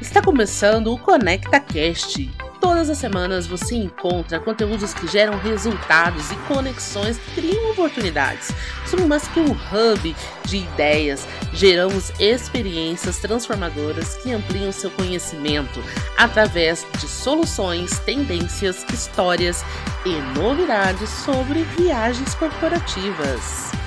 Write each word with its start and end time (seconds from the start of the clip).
Está 0.00 0.22
começando 0.22 0.92
o 0.92 0.98
Conecta 0.98 1.60
Cast. 1.60 2.30
Todas 2.60 2.90
as 2.90 2.98
semanas 2.98 3.46
você 3.46 3.74
encontra 3.74 4.38
conteúdos 4.38 4.92
que 4.92 5.06
geram 5.06 5.38
resultados 5.38 6.30
e 6.30 6.36
conexões 6.46 7.16
que 7.18 7.40
criam 7.40 7.70
oportunidades. 7.70 8.50
Somos 8.86 9.06
mais 9.06 9.26
que 9.28 9.40
um 9.40 9.52
hub 9.52 10.16
de 10.44 10.56
ideias, 10.58 11.26
geramos 11.52 12.12
experiências 12.18 13.18
transformadoras 13.18 14.16
que 14.16 14.32
ampliam 14.32 14.72
seu 14.72 14.90
conhecimento 14.90 15.82
através 16.18 16.86
de 16.98 17.08
soluções, 17.08 17.98
tendências, 18.00 18.84
histórias 18.92 19.64
e 20.04 20.38
novidades 20.38 21.08
sobre 21.08 21.62
viagens 21.78 22.34
corporativas. 22.34 23.79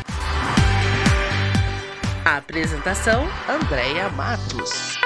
A 2.26 2.38
apresentação: 2.38 3.26
Andréia 3.50 4.10
Matos. 4.10 4.98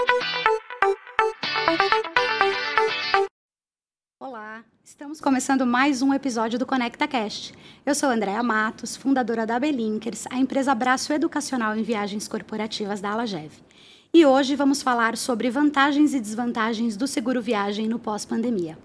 Olá, 4.19 4.63
estamos 4.83 5.19
começando 5.19 5.65
mais 5.65 6.03
um 6.03 6.13
episódio 6.13 6.59
do 6.59 6.65
Conecta 6.65 7.07
Cast. 7.07 7.55
Eu 7.83 7.95
sou 7.95 8.09
Andréa 8.09 8.43
Matos, 8.43 8.95
fundadora 8.95 9.47
da 9.47 9.59
Belinkers, 9.59 10.25
a 10.29 10.37
empresa 10.37 10.75
braço 10.75 11.11
educacional 11.11 11.75
em 11.75 11.81
viagens 11.81 12.27
corporativas 12.27 13.01
da 13.01 13.09
Alagev. 13.09 13.51
E 14.13 14.23
hoje 14.23 14.55
vamos 14.55 14.83
falar 14.83 15.17
sobre 15.17 15.49
vantagens 15.49 16.13
e 16.13 16.19
desvantagens 16.19 16.95
do 16.95 17.07
seguro 17.07 17.41
viagem 17.41 17.87
no 17.87 17.97
pós-pandemia. 17.97 18.77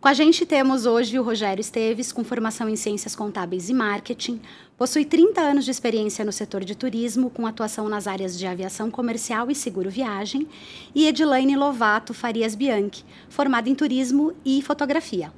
Com 0.00 0.06
a 0.06 0.14
gente 0.14 0.46
temos 0.46 0.86
hoje 0.86 1.18
o 1.18 1.24
Rogério 1.24 1.60
Esteves, 1.60 2.12
com 2.12 2.22
formação 2.22 2.68
em 2.68 2.76
Ciências 2.76 3.16
Contábeis 3.16 3.68
e 3.68 3.74
Marketing, 3.74 4.40
possui 4.78 5.04
30 5.04 5.40
anos 5.40 5.64
de 5.64 5.72
experiência 5.72 6.24
no 6.24 6.30
setor 6.30 6.64
de 6.64 6.76
turismo, 6.76 7.28
com 7.28 7.44
atuação 7.44 7.88
nas 7.88 8.06
áreas 8.06 8.38
de 8.38 8.46
aviação 8.46 8.92
comercial 8.92 9.50
e 9.50 9.54
seguro 9.54 9.90
viagem, 9.90 10.46
e 10.94 11.08
Edilaine 11.08 11.56
Lovato 11.56 12.14
Farias 12.14 12.54
Bianchi, 12.54 13.04
formada 13.28 13.68
em 13.68 13.74
turismo 13.74 14.32
e 14.44 14.62
fotografia. 14.62 15.32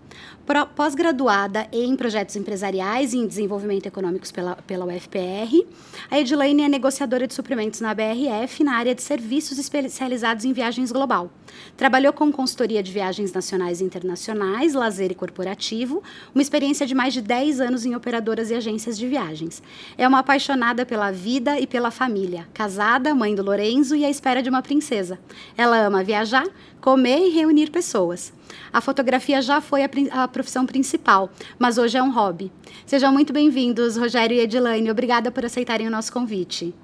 Pós-graduada 0.75 1.69
em 1.73 1.95
projetos 1.95 2.35
empresariais 2.35 3.15
e 3.15 3.19
em 3.19 3.27
desenvolvimento 3.27 3.87
econômicos 3.87 4.33
pela, 4.33 4.57
pela 4.57 4.85
UFPR, 4.85 5.65
a 6.11 6.19
Edilaine 6.19 6.65
é 6.65 6.69
negociadora 6.69 7.27
de 7.27 7.33
suprimentos 7.33 7.81
na 7.81 7.95
BRF 7.95 8.65
na 8.65 8.75
área 8.75 8.95
de 8.95 9.01
serviços 9.01 9.59
especializados 9.59 10.45
em 10.45 10.53
viagens 10.53 10.91
global. 10.91 11.31
Trabalhou 11.77 12.13
com 12.13 12.33
consultoria 12.33 12.83
de 12.83 12.91
viagens 12.91 13.33
nacionais 13.33 13.81
e 13.81 13.85
internacionais, 13.85 14.75
lazer 14.75 15.13
e 15.13 15.15
corporativo, 15.15 16.03
uma 16.35 16.43
experiência 16.43 16.85
de 16.85 16.95
mais 16.95 17.15
de 17.15 17.23
10 17.23 17.61
anos 17.61 17.87
em 17.87 17.95
operadoras 17.95 18.51
e 18.51 18.55
agências 18.55 18.99
de 18.99 19.07
viagens. 19.31 19.63
É 19.97 20.07
uma 20.07 20.21
apaixonada 20.21 20.85
pela 20.85 21.11
vida 21.11 21.59
e 21.59 21.67
pela 21.67 21.91
família, 21.91 22.47
casada, 22.53 23.15
mãe 23.15 23.35
do 23.35 23.43
Lorenzo 23.43 23.95
e 23.95 24.05
à 24.05 24.11
espera 24.11 24.43
de 24.43 24.51
uma 24.51 24.63
princesa. 24.63 25.19
Ela 25.57 25.79
ama 25.79 26.03
viajar, 26.03 26.47
comer 26.81 27.19
e 27.19 27.31
reunir 27.31 27.71
pessoas. 27.71 28.33
A 28.73 28.81
fotografia 28.81 29.41
já 29.41 29.61
foi 29.61 29.85
a, 29.85 29.91
a, 30.13 30.29
profissão 30.29 30.67
principal, 30.67 31.31
mas 31.59 31.79
hoje 31.79 31.97
é 31.97 32.03
um 32.03 32.13
hobby. 32.13 32.53
Sejam 32.85 33.13
muito 33.13 33.33
bem-vindos, 33.33 33.97
Rogério 33.97 34.37
e 34.37 34.41
Edilane. 34.41 34.91
Obrigada 34.91 35.31
por 35.31 35.45
aceitarem 35.45 35.87
o 35.87 35.91
nosso 35.91 36.13
convite. 36.13 36.75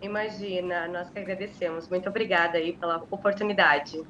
Imagina, 0.00 0.86
nós 0.88 1.10
que 1.10 1.18
agradecemos. 1.18 1.88
Muito 1.88 2.08
obrigada 2.08 2.58
aí 2.58 2.72
pela 2.72 3.02
oportunidade. 3.10 4.00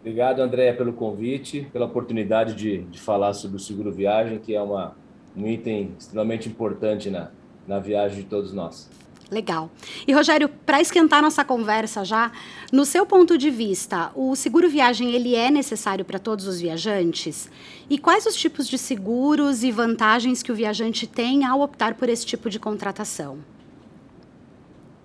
Obrigado, 0.00 0.40
Andréia, 0.40 0.74
pelo 0.74 0.94
convite, 0.94 1.68
pela 1.70 1.84
oportunidade 1.84 2.54
de, 2.54 2.78
de 2.84 2.98
falar 2.98 3.34
sobre 3.34 3.58
o 3.58 3.60
seguro 3.60 3.92
viagem, 3.92 4.38
que 4.38 4.54
é 4.54 4.62
uma, 4.62 4.96
um 5.36 5.46
item 5.46 5.94
extremamente 5.98 6.48
importante 6.48 7.10
na, 7.10 7.30
na 7.66 7.78
viagem 7.78 8.22
de 8.22 8.28
todos 8.28 8.52
nós. 8.52 8.88
Legal. 9.30 9.70
E 10.08 10.12
Rogério, 10.12 10.48
para 10.48 10.80
esquentar 10.80 11.22
nossa 11.22 11.44
conversa 11.44 12.04
já, 12.04 12.32
no 12.72 12.84
seu 12.84 13.06
ponto 13.06 13.38
de 13.38 13.48
vista, 13.48 14.10
o 14.16 14.34
seguro 14.34 14.68
viagem 14.68 15.12
ele 15.12 15.36
é 15.36 15.50
necessário 15.50 16.04
para 16.04 16.18
todos 16.18 16.48
os 16.48 16.60
viajantes? 16.60 17.48
E 17.88 17.96
quais 17.96 18.26
os 18.26 18.34
tipos 18.34 18.66
de 18.66 18.76
seguros 18.76 19.62
e 19.62 19.70
vantagens 19.70 20.42
que 20.42 20.50
o 20.50 20.54
viajante 20.54 21.06
tem 21.06 21.44
ao 21.44 21.60
optar 21.60 21.94
por 21.94 22.08
esse 22.08 22.26
tipo 22.26 22.50
de 22.50 22.58
contratação? 22.58 23.38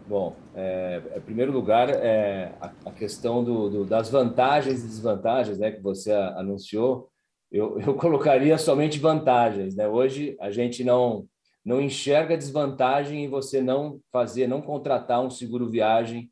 Bom, 0.07 0.35
é, 0.55 1.01
em 1.17 1.21
primeiro 1.21 1.51
lugar, 1.51 1.89
é, 1.89 2.51
a, 2.59 2.71
a 2.85 2.91
questão 2.91 3.43
do, 3.43 3.69
do, 3.69 3.85
das 3.85 4.09
vantagens 4.09 4.83
e 4.83 4.87
desvantagens 4.87 5.59
né, 5.59 5.71
que 5.71 5.81
você 5.81 6.11
anunciou, 6.11 7.09
eu, 7.55 7.79
eu 7.79 7.93
colocaria 7.95 8.57
somente 8.57 8.99
vantagens. 8.99 9.75
Né? 9.75 9.87
Hoje, 9.87 10.35
a 10.39 10.51
gente 10.51 10.83
não 10.83 11.27
não 11.63 11.81
enxerga 11.81 12.37
desvantagem 12.37 13.23
em 13.23 13.27
você 13.27 13.59
não 13.59 13.99
fazer, 14.11 14.45
não 14.45 14.61
contratar 14.61 15.25
um 15.25 15.31
seguro 15.31 15.67
viagem, 15.67 16.29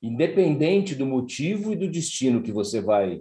independente 0.00 0.94
do 0.94 1.04
motivo 1.04 1.72
e 1.72 1.76
do 1.76 1.90
destino 1.90 2.40
que 2.40 2.52
você 2.52 2.80
vai 2.80 3.20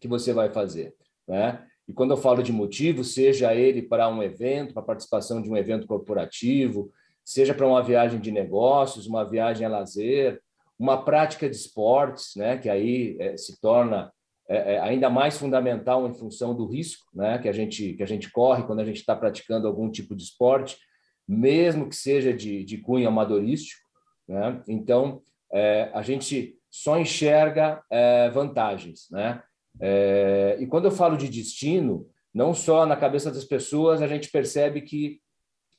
que 0.00 0.08
você 0.08 0.32
vai 0.32 0.50
fazer, 0.50 0.94
né? 1.28 1.66
E 1.86 1.92
quando 1.92 2.12
eu 2.12 2.16
falo 2.16 2.42
de 2.42 2.50
motivo, 2.50 3.04
seja 3.04 3.54
ele 3.54 3.82
para 3.82 4.08
um 4.08 4.22
evento, 4.22 4.72
para 4.72 4.82
participação 4.82 5.42
de 5.42 5.50
um 5.50 5.56
evento 5.56 5.86
corporativo, 5.86 6.90
seja 7.22 7.52
para 7.52 7.66
uma 7.66 7.82
viagem 7.82 8.18
de 8.18 8.32
negócios, 8.32 9.06
uma 9.06 9.22
viagem 9.22 9.66
a 9.66 9.70
lazer, 9.70 10.40
uma 10.78 11.04
prática 11.04 11.48
de 11.48 11.56
esportes, 11.56 12.34
né? 12.36 12.56
Que 12.56 12.70
aí 12.70 13.18
é, 13.20 13.36
se 13.36 13.60
torna 13.60 14.10
é, 14.48 14.74
é, 14.74 14.80
ainda 14.80 15.10
mais 15.10 15.38
fundamental 15.38 16.08
em 16.08 16.14
função 16.14 16.54
do 16.54 16.66
risco, 16.66 17.06
né? 17.14 17.38
Que 17.38 17.48
a 17.48 17.52
gente 17.52 17.94
que 17.94 18.02
a 18.02 18.06
gente 18.06 18.30
corre 18.30 18.64
quando 18.64 18.80
a 18.80 18.84
gente 18.84 18.98
está 18.98 19.14
praticando 19.14 19.66
algum 19.66 19.90
tipo 19.90 20.14
de 20.14 20.22
esporte 20.22 20.78
mesmo 21.26 21.88
que 21.88 21.96
seja 21.96 22.32
de, 22.32 22.64
de 22.64 22.78
cunho 22.78 23.08
amadorístico. 23.08 23.82
Né? 24.28 24.62
Então, 24.68 25.22
é, 25.52 25.90
a 25.92 26.02
gente 26.02 26.56
só 26.70 26.98
enxerga 26.98 27.82
é, 27.90 28.30
vantagens. 28.30 29.08
Né? 29.10 29.42
É, 29.80 30.56
e 30.60 30.66
quando 30.66 30.86
eu 30.86 30.90
falo 30.90 31.16
de 31.16 31.28
destino, 31.28 32.08
não 32.32 32.54
só 32.54 32.86
na 32.86 32.96
cabeça 32.96 33.30
das 33.30 33.44
pessoas, 33.44 34.00
a 34.00 34.06
gente 34.06 34.30
percebe 34.30 34.82
que 34.82 35.20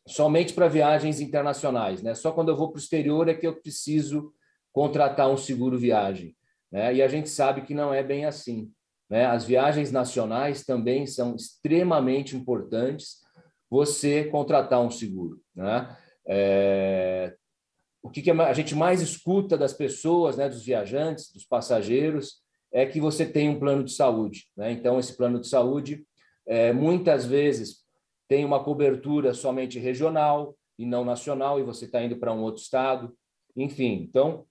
somente 0.05 0.53
para 0.53 0.67
viagens 0.67 1.19
internacionais, 1.19 2.01
né? 2.01 2.15
só 2.15 2.31
quando 2.31 2.49
eu 2.49 2.55
vou 2.55 2.69
para 2.69 2.77
o 2.77 2.81
exterior 2.81 3.27
é 3.27 3.33
que 3.33 3.45
eu 3.45 3.53
preciso 3.53 4.33
contratar 4.71 5.29
um 5.29 5.37
seguro 5.37 5.77
viagem. 5.77 6.35
Né? 6.71 6.95
E 6.95 7.01
a 7.01 7.07
gente 7.07 7.29
sabe 7.29 7.61
que 7.61 7.73
não 7.73 7.93
é 7.93 8.03
bem 8.03 8.25
assim. 8.25 8.71
Né? 9.09 9.25
As 9.25 9.45
viagens 9.45 9.91
nacionais 9.91 10.65
também 10.65 11.05
são 11.05 11.35
extremamente 11.35 12.35
importantes 12.35 13.17
você 13.69 14.25
contratar 14.25 14.81
um 14.81 14.91
seguro. 14.91 15.41
Né? 15.55 15.97
É, 16.27 17.35
o 18.01 18.09
que, 18.09 18.21
que, 18.21 18.31
a 18.31 18.53
gente 18.53 18.75
mais 18.75 19.01
escuta 19.01 19.57
das 19.57 19.73
pessoas, 19.73 20.37
né, 20.37 20.47
dos 20.47 20.63
viajantes, 20.63 21.31
dos 21.31 21.45
passageiros, 21.45 22.41
é 22.71 22.85
que 22.85 22.99
você 22.99 23.25
tem 23.25 23.49
um 23.49 23.59
plano 23.59 23.83
de 23.83 23.91
saúde. 23.91 24.45
Né? 24.55 24.71
Então, 24.71 24.99
esse 24.99 25.15
plano 25.15 25.39
de 25.39 25.47
saúde, 25.47 26.05
é, 26.45 26.71
muitas 26.71 27.25
vezes, 27.25 27.85
tem 28.27 28.45
uma 28.45 28.63
cobertura 28.63 29.33
somente 29.33 29.79
regional 29.79 30.55
e 30.77 30.85
não 30.85 31.03
nacional, 31.03 31.59
e 31.59 31.63
você 31.63 31.85
está 31.85 32.03
indo 32.03 32.17
para 32.17 32.33
um 32.33 32.41
outro 32.41 32.61
estado. 32.61 33.15
Enfim, 33.55 34.05
então, 34.07 34.45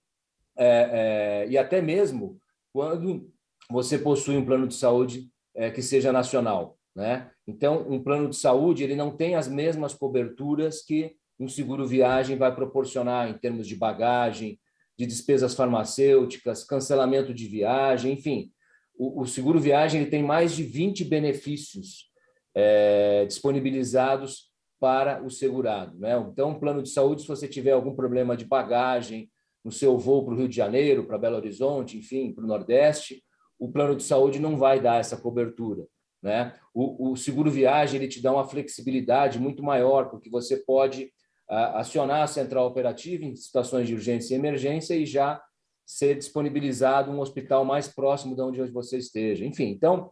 é, 0.57 1.45
é, 1.47 1.49
e 1.49 1.59
até 1.59 1.81
mesmo 1.81 2.39
quando 2.73 3.31
você 3.71 3.99
possui 3.99 4.37
um 4.37 4.45
plano 4.45 4.67
de 4.67 4.75
saúde 4.75 5.31
é, 5.55 5.71
que 5.71 5.83
seja 5.83 6.13
nacional. 6.13 6.79
Né? 6.95 7.31
Então, 7.47 7.87
um 7.89 8.03
plano 8.03 8.31
de 8.31 8.37
saúde 8.37 8.83
ele 8.83 8.97
não 8.97 9.15
tem 9.15 9.35
as 9.35 9.49
mesmas 9.49 9.93
coberturas 9.93 10.83
que 10.83 11.15
um 11.39 11.49
seguro 11.49 11.87
viagem 11.87 12.37
vai 12.37 12.55
proporcionar 12.55 13.29
em 13.29 13.35
termos 13.35 13.67
de 13.69 13.77
bagagem, 13.77 14.59
de 14.99 15.05
despesas 15.05 15.55
farmacêuticas, 15.55 16.65
cancelamento 16.65 17.35
de 17.35 17.47
viagem, 17.47 18.13
enfim. 18.13 18.51
O, 18.99 19.23
o 19.23 19.27
seguro 19.27 19.61
viagem 19.61 20.01
ele 20.01 20.11
tem 20.11 20.23
mais 20.23 20.57
de 20.57 20.63
20 20.63 21.05
benefícios 21.05 22.11
é, 22.55 23.27
disponibilizados 23.27 24.51
para 24.81 25.23
o 25.23 25.31
segurado. 25.31 25.99
Né? 25.99 26.17
Então, 26.31 26.51
um 26.51 26.59
plano 26.59 26.83
de 26.83 26.89
saúde, 26.89 27.23
se 27.23 27.29
você 27.29 27.47
tiver 27.47 27.73
algum 27.73 27.95
problema 27.95 28.35
de 28.37 28.47
bagagem 28.47 29.31
no 29.67 29.73
seu 29.73 29.99
voo 29.99 30.25
para 30.25 30.33
o 30.33 30.37
Rio 30.37 30.49
de 30.49 30.55
Janeiro, 30.55 31.05
para 31.05 31.19
Belo 31.19 31.35
Horizonte, 31.35 31.99
enfim, 31.99 32.33
para 32.33 32.45
o 32.45 32.47
Nordeste, 32.47 33.21
o 33.59 33.69
plano 33.69 33.97
de 33.97 34.05
saúde 34.05 34.39
não 34.39 34.57
vai 34.57 34.79
dar 34.79 35.01
essa 35.01 35.17
cobertura. 35.17 35.85
Né? 36.23 36.55
O, 36.73 37.11
o, 37.11 37.17
seguro 37.17 37.51
viagem 37.51 37.99
ele 37.99 38.09
te 38.09 38.23
dá 38.23 38.33
uma 38.33 38.47
flexibilidade 38.47 39.41
muito 39.41 39.65
maior, 39.65 40.09
porque 40.09 40.31
você 40.31 40.59
pode 40.59 41.07
uh, 41.51 41.79
acionar 41.79 42.23
a 42.23 42.27
central 42.29 42.69
operativa 42.69 43.25
em 43.25 43.35
situações 43.35 43.89
de 43.89 43.95
urgência 43.95 44.35
e 44.35 44.39
emergência 44.39 44.95
e 44.95 45.05
já 45.05 45.43
ser 45.85 46.15
disponibilizado 46.15 47.11
um 47.11 47.19
hospital 47.19 47.65
mais 47.65 47.89
próximo 47.89 48.37
de 48.37 48.43
onde 48.43 48.63
você 48.71 48.99
esteja. 48.99 49.45
Enfim, 49.45 49.71
então, 49.71 50.09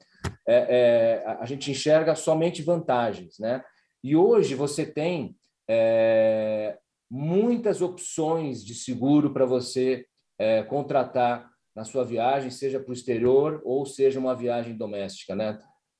é, 0.48 1.22
é, 1.24 1.36
a 1.38 1.46
gente 1.46 1.70
enxerga 1.70 2.16
somente 2.16 2.60
vantagens. 2.60 3.38
Né? 3.38 3.62
E 4.02 4.16
hoje 4.16 4.56
você 4.56 4.84
tem 4.84 5.36
é, 5.70 6.76
muitas 7.14 7.80
opções 7.80 8.64
de 8.64 8.74
seguro 8.74 9.32
para 9.32 9.46
você 9.46 10.04
é, 10.36 10.64
contratar 10.64 11.48
na 11.72 11.84
sua 11.84 12.04
viagem, 12.04 12.50
seja 12.50 12.80
para 12.80 12.90
o 12.90 12.92
exterior 12.92 13.62
ou 13.64 13.86
seja 13.86 14.18
uma 14.18 14.34
viagem 14.34 14.76
doméstica. 14.76 15.36
Né? 15.36 15.56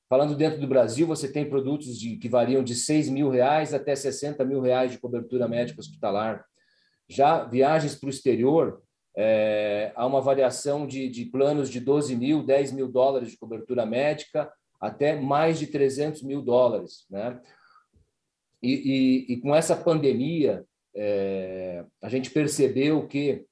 Falando 0.09 0.35
dentro 0.35 0.59
do 0.59 0.67
Brasil, 0.67 1.07
você 1.07 1.31
tem 1.31 1.49
produtos 1.49 1.97
de, 1.97 2.17
que 2.17 2.27
variam 2.27 2.61
de 2.61 2.75
6 2.75 3.07
mil 3.07 3.29
reais 3.29 3.73
até 3.73 3.95
60 3.95 4.43
mil 4.43 4.59
reais 4.59 4.91
de 4.91 4.97
cobertura 4.97 5.47
médica 5.47 5.79
hospitalar. 5.79 6.43
Já 7.07 7.45
viagens 7.45 7.95
para 7.95 8.07
o 8.07 8.09
exterior, 8.09 8.81
é, 9.15 9.93
há 9.95 10.05
uma 10.05 10.19
variação 10.19 10.85
de, 10.85 11.07
de 11.07 11.23
planos 11.23 11.69
de 11.69 11.79
12 11.79 12.13
mil, 12.13 12.43
10 12.43 12.73
mil 12.73 12.89
dólares 12.89 13.31
de 13.31 13.37
cobertura 13.37 13.85
médica, 13.85 14.51
até 14.81 15.17
mais 15.17 15.59
de 15.59 15.67
300 15.67 16.23
mil 16.23 16.41
dólares. 16.41 17.05
Né? 17.09 17.39
E, 18.61 19.25
e, 19.29 19.33
e 19.33 19.37
com 19.37 19.55
essa 19.55 19.77
pandemia, 19.77 20.65
é, 20.95 21.85
a 22.01 22.09
gente 22.09 22.29
percebeu 22.31 23.07
que 23.07 23.45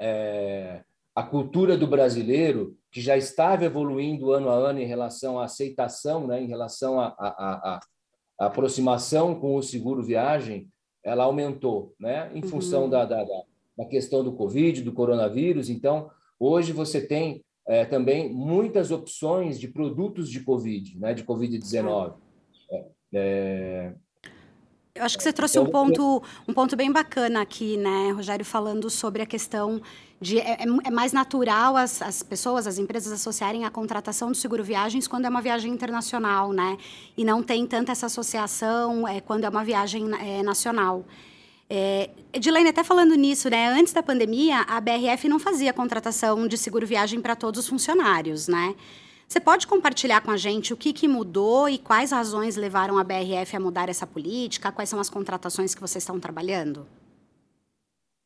é, 0.00 0.82
a 1.14 1.22
cultura 1.22 1.76
do 1.76 1.86
brasileiro, 1.86 2.76
que 2.90 3.00
já 3.00 3.16
estava 3.16 3.64
evoluindo 3.64 4.32
ano 4.32 4.48
a 4.48 4.54
ano 4.54 4.80
em 4.80 4.86
relação 4.86 5.38
à 5.38 5.44
aceitação, 5.44 6.26
né, 6.26 6.42
em 6.42 6.46
relação 6.46 6.98
à 6.98 7.80
aproximação 8.38 9.38
com 9.38 9.56
o 9.56 9.62
seguro 9.62 10.02
viagem, 10.02 10.68
ela 11.04 11.24
aumentou, 11.24 11.94
né, 11.98 12.30
em 12.34 12.42
função 12.42 12.84
uhum. 12.84 12.90
da, 12.90 13.04
da, 13.04 13.24
da, 13.24 13.84
questão 13.86 14.24
do 14.24 14.32
Covid, 14.32 14.82
do 14.82 14.92
coronavírus. 14.92 15.68
Então, 15.68 16.10
hoje 16.38 16.72
você 16.72 17.06
tem 17.06 17.44
é, 17.66 17.84
também 17.84 18.32
muitas 18.32 18.90
opções 18.90 19.58
de 19.58 19.68
produtos 19.68 20.30
de 20.30 20.40
Covid, 20.40 20.98
né, 20.98 21.14
de 21.14 21.24
Covid-19. 21.24 22.14
É, 22.70 22.86
é, 23.14 23.94
eu 24.94 25.04
acho 25.04 25.16
que 25.16 25.22
você 25.22 25.32
trouxe 25.32 25.58
um 25.58 25.66
ponto, 25.66 26.22
um 26.46 26.52
ponto 26.52 26.76
bem 26.76 26.92
bacana 26.92 27.40
aqui, 27.40 27.78
né, 27.78 28.10
Rogério, 28.12 28.44
falando 28.44 28.90
sobre 28.90 29.22
a 29.22 29.26
questão 29.26 29.80
de 30.20 30.38
é, 30.38 30.52
é, 30.52 30.64
é 30.84 30.90
mais 30.90 31.12
natural 31.12 31.76
as, 31.76 32.02
as 32.02 32.22
pessoas, 32.22 32.66
as 32.66 32.78
empresas 32.78 33.10
associarem 33.10 33.64
a 33.64 33.70
contratação 33.70 34.30
do 34.30 34.36
seguro 34.36 34.62
viagens 34.62 35.08
quando 35.08 35.24
é 35.24 35.28
uma 35.28 35.40
viagem 35.40 35.72
internacional, 35.72 36.52
né? 36.52 36.76
E 37.16 37.24
não 37.24 37.42
tem 37.42 37.66
tanta 37.66 37.90
essa 37.90 38.06
associação 38.06 39.08
é, 39.08 39.20
quando 39.20 39.44
é 39.44 39.48
uma 39.48 39.64
viagem 39.64 40.08
é, 40.20 40.42
nacional. 40.42 41.04
É, 41.68 42.10
Edilene, 42.32 42.68
até 42.68 42.84
falando 42.84 43.16
nisso, 43.16 43.50
né? 43.50 43.68
Antes 43.68 43.92
da 43.92 44.02
pandemia, 44.02 44.60
a 44.60 44.80
BRF 44.80 45.26
não 45.28 45.40
fazia 45.40 45.72
contratação 45.72 46.46
de 46.46 46.56
seguro 46.56 46.86
viagem 46.86 47.20
para 47.20 47.34
todos 47.34 47.60
os 47.60 47.68
funcionários, 47.68 48.46
né? 48.46 48.76
Você 49.32 49.40
pode 49.40 49.66
compartilhar 49.66 50.20
com 50.20 50.30
a 50.30 50.36
gente 50.36 50.74
o 50.74 50.76
que, 50.76 50.92
que 50.92 51.08
mudou 51.08 51.66
e 51.66 51.78
quais 51.78 52.12
razões 52.12 52.54
levaram 52.54 52.98
a 52.98 53.02
BRF 53.02 53.56
a 53.56 53.60
mudar 53.60 53.88
essa 53.88 54.06
política? 54.06 54.70
Quais 54.70 54.90
são 54.90 55.00
as 55.00 55.08
contratações 55.08 55.74
que 55.74 55.80
vocês 55.80 56.02
estão 56.02 56.20
trabalhando? 56.20 56.86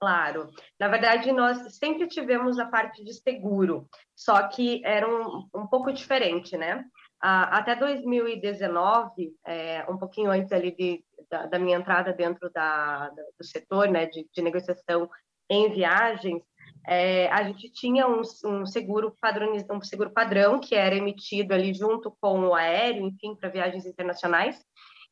Claro. 0.00 0.50
Na 0.80 0.88
verdade, 0.88 1.30
nós 1.30 1.76
sempre 1.76 2.08
tivemos 2.08 2.58
a 2.58 2.66
parte 2.66 3.04
de 3.04 3.14
seguro, 3.14 3.88
só 4.16 4.48
que 4.48 4.84
era 4.84 5.08
um, 5.08 5.48
um 5.54 5.66
pouco 5.68 5.92
diferente, 5.92 6.56
né? 6.56 6.84
Até 7.20 7.76
2019, 7.76 9.32
é, 9.46 9.86
um 9.88 9.96
pouquinho 9.96 10.32
antes 10.32 10.50
ali 10.50 10.74
de, 10.74 11.04
da, 11.30 11.46
da 11.46 11.58
minha 11.60 11.78
entrada 11.78 12.12
dentro 12.12 12.50
da, 12.50 13.10
do 13.38 13.44
setor 13.44 13.88
né, 13.88 14.06
de, 14.06 14.26
de 14.34 14.42
negociação 14.42 15.08
em 15.48 15.70
viagens, 15.70 16.42
é, 16.86 17.28
a 17.28 17.42
gente 17.42 17.68
tinha 17.68 18.06
um, 18.06 18.22
um 18.44 18.64
seguro 18.64 19.16
padronizado, 19.20 19.74
um 19.74 19.82
seguro 19.82 20.10
padrão 20.10 20.60
que 20.60 20.76
era 20.76 20.94
emitido 20.94 21.52
ali 21.52 21.74
junto 21.74 22.16
com 22.20 22.40
o 22.46 22.54
aéreo, 22.54 23.04
enfim, 23.04 23.34
para 23.34 23.48
viagens 23.48 23.84
internacionais. 23.84 24.64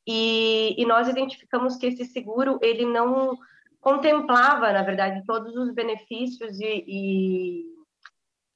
E, 0.06 0.80
e, 0.80 0.86
nós 0.86 1.08
identificamos 1.08 1.76
que 1.76 1.86
esse 1.86 2.04
seguro 2.04 2.58
ele 2.62 2.84
não 2.84 3.36
contemplava, 3.80 4.72
na 4.72 4.82
verdade, 4.82 5.24
todos 5.26 5.56
os 5.56 5.74
benefícios 5.74 6.60
e, 6.60 6.84
e, 6.86 7.64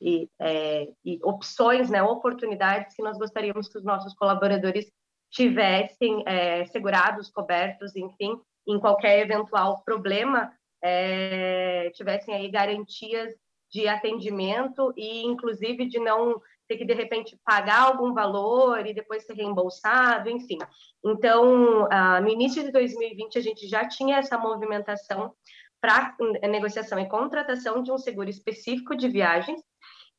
e, 0.01 0.31
é, 0.39 0.89
e 1.05 1.19
opções, 1.25 1.91
né, 1.91 2.03
oportunidades 2.03 2.95
que 2.95 3.03
nós 3.03 3.19
gostaríamos 3.19 3.69
que 3.69 3.79
os 3.79 3.85
nossos 3.85 4.15
colaboradores 4.15 4.91
tivessem 5.31 6.23
é, 6.25 6.65
segurados, 6.67 7.31
cobertos, 7.31 7.97
enfim, 7.97 8.39
em 8.67 8.79
qualquer 8.79 9.19
eventual 9.21 9.83
problema 9.85 10.53
é, 10.83 11.91
tivessem 11.95 12.35
aí 12.35 12.51
garantias 12.51 13.35
de 13.71 13.87
atendimento 13.87 14.93
e, 14.97 15.25
inclusive, 15.25 15.87
de 15.87 15.99
não 15.99 16.41
ter 16.67 16.77
que, 16.77 16.85
de 16.85 16.95
repente, 16.95 17.39
pagar 17.45 17.81
algum 17.81 18.13
valor 18.13 18.87
e 18.87 18.95
depois 18.95 19.25
ser 19.25 19.35
reembolsado, 19.35 20.29
enfim. 20.29 20.59
Então, 21.05 21.89
ah, 21.91 22.21
no 22.21 22.29
início 22.29 22.63
de 22.63 22.71
2020, 22.71 23.39
a 23.39 23.41
gente 23.41 23.67
já 23.67 23.89
tinha 23.89 24.19
essa 24.19 24.37
movimentação 24.37 25.33
para 25.81 26.15
negociação 26.51 26.99
e 26.99 27.09
contratação 27.09 27.83
de 27.83 27.91
um 27.91 27.99
seguro 27.99 28.29
específico 28.29 28.97
de 28.97 29.09
viagens. 29.09 29.61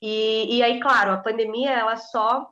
E, 0.02 0.58
e 0.58 0.64
aí, 0.64 0.80
claro, 0.80 1.12
a 1.12 1.18
pandemia, 1.18 1.72
ela 1.72 1.98
só 1.98 2.50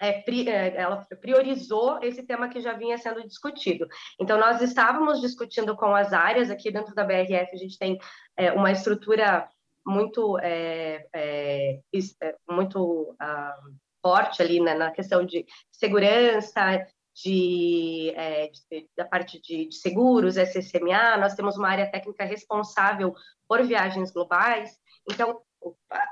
é, 0.00 0.22
é, 0.28 0.76
ela 0.76 1.06
priorizou 1.20 1.98
esse 2.02 2.22
tema 2.22 2.48
que 2.48 2.60
já 2.60 2.72
vinha 2.72 2.96
sendo 2.98 3.26
discutido. 3.26 3.86
Então, 4.20 4.38
nós 4.38 4.60
estávamos 4.62 5.20
discutindo 5.20 5.76
com 5.76 5.94
as 5.94 6.12
áreas, 6.12 6.50
aqui 6.50 6.70
dentro 6.70 6.94
da 6.94 7.04
BRF, 7.04 7.50
a 7.52 7.56
gente 7.56 7.78
tem 7.78 7.98
é, 8.36 8.52
uma 8.52 8.70
estrutura 8.70 9.48
muito, 9.84 10.38
é, 10.38 11.06
é, 11.12 11.80
é 12.22 12.34
muito 12.48 13.10
uh, 13.12 13.74
forte 14.02 14.42
ali 14.42 14.60
né, 14.60 14.74
na 14.74 14.90
questão 14.90 15.24
de 15.24 15.44
segurança, 15.70 16.86
de, 17.14 18.14
de 18.70 18.88
da 18.96 19.04
parte 19.04 19.40
de, 19.40 19.66
de 19.66 19.74
seguros, 19.74 20.36
SSMA, 20.36 21.16
nós 21.16 21.34
temos 21.34 21.56
uma 21.56 21.68
área 21.68 21.90
técnica 21.90 22.24
responsável 22.24 23.14
por 23.48 23.66
viagens 23.66 24.12
globais. 24.12 24.78
Então, 25.10 25.40
opa, 25.60 26.04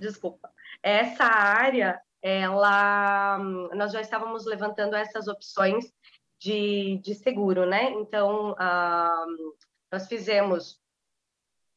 desculpa, 0.00 0.50
essa 0.82 1.24
área 1.24 2.00
ela, 2.22 3.38
nós 3.74 3.92
já 3.92 4.00
estávamos 4.00 4.44
levantando 4.44 4.96
essas 4.96 5.28
opções 5.28 5.92
de, 6.40 6.98
de 7.02 7.14
seguro, 7.14 7.66
né? 7.66 7.90
Então, 7.92 8.54
ah, 8.58 9.24
nós 9.90 10.06
fizemos, 10.06 10.80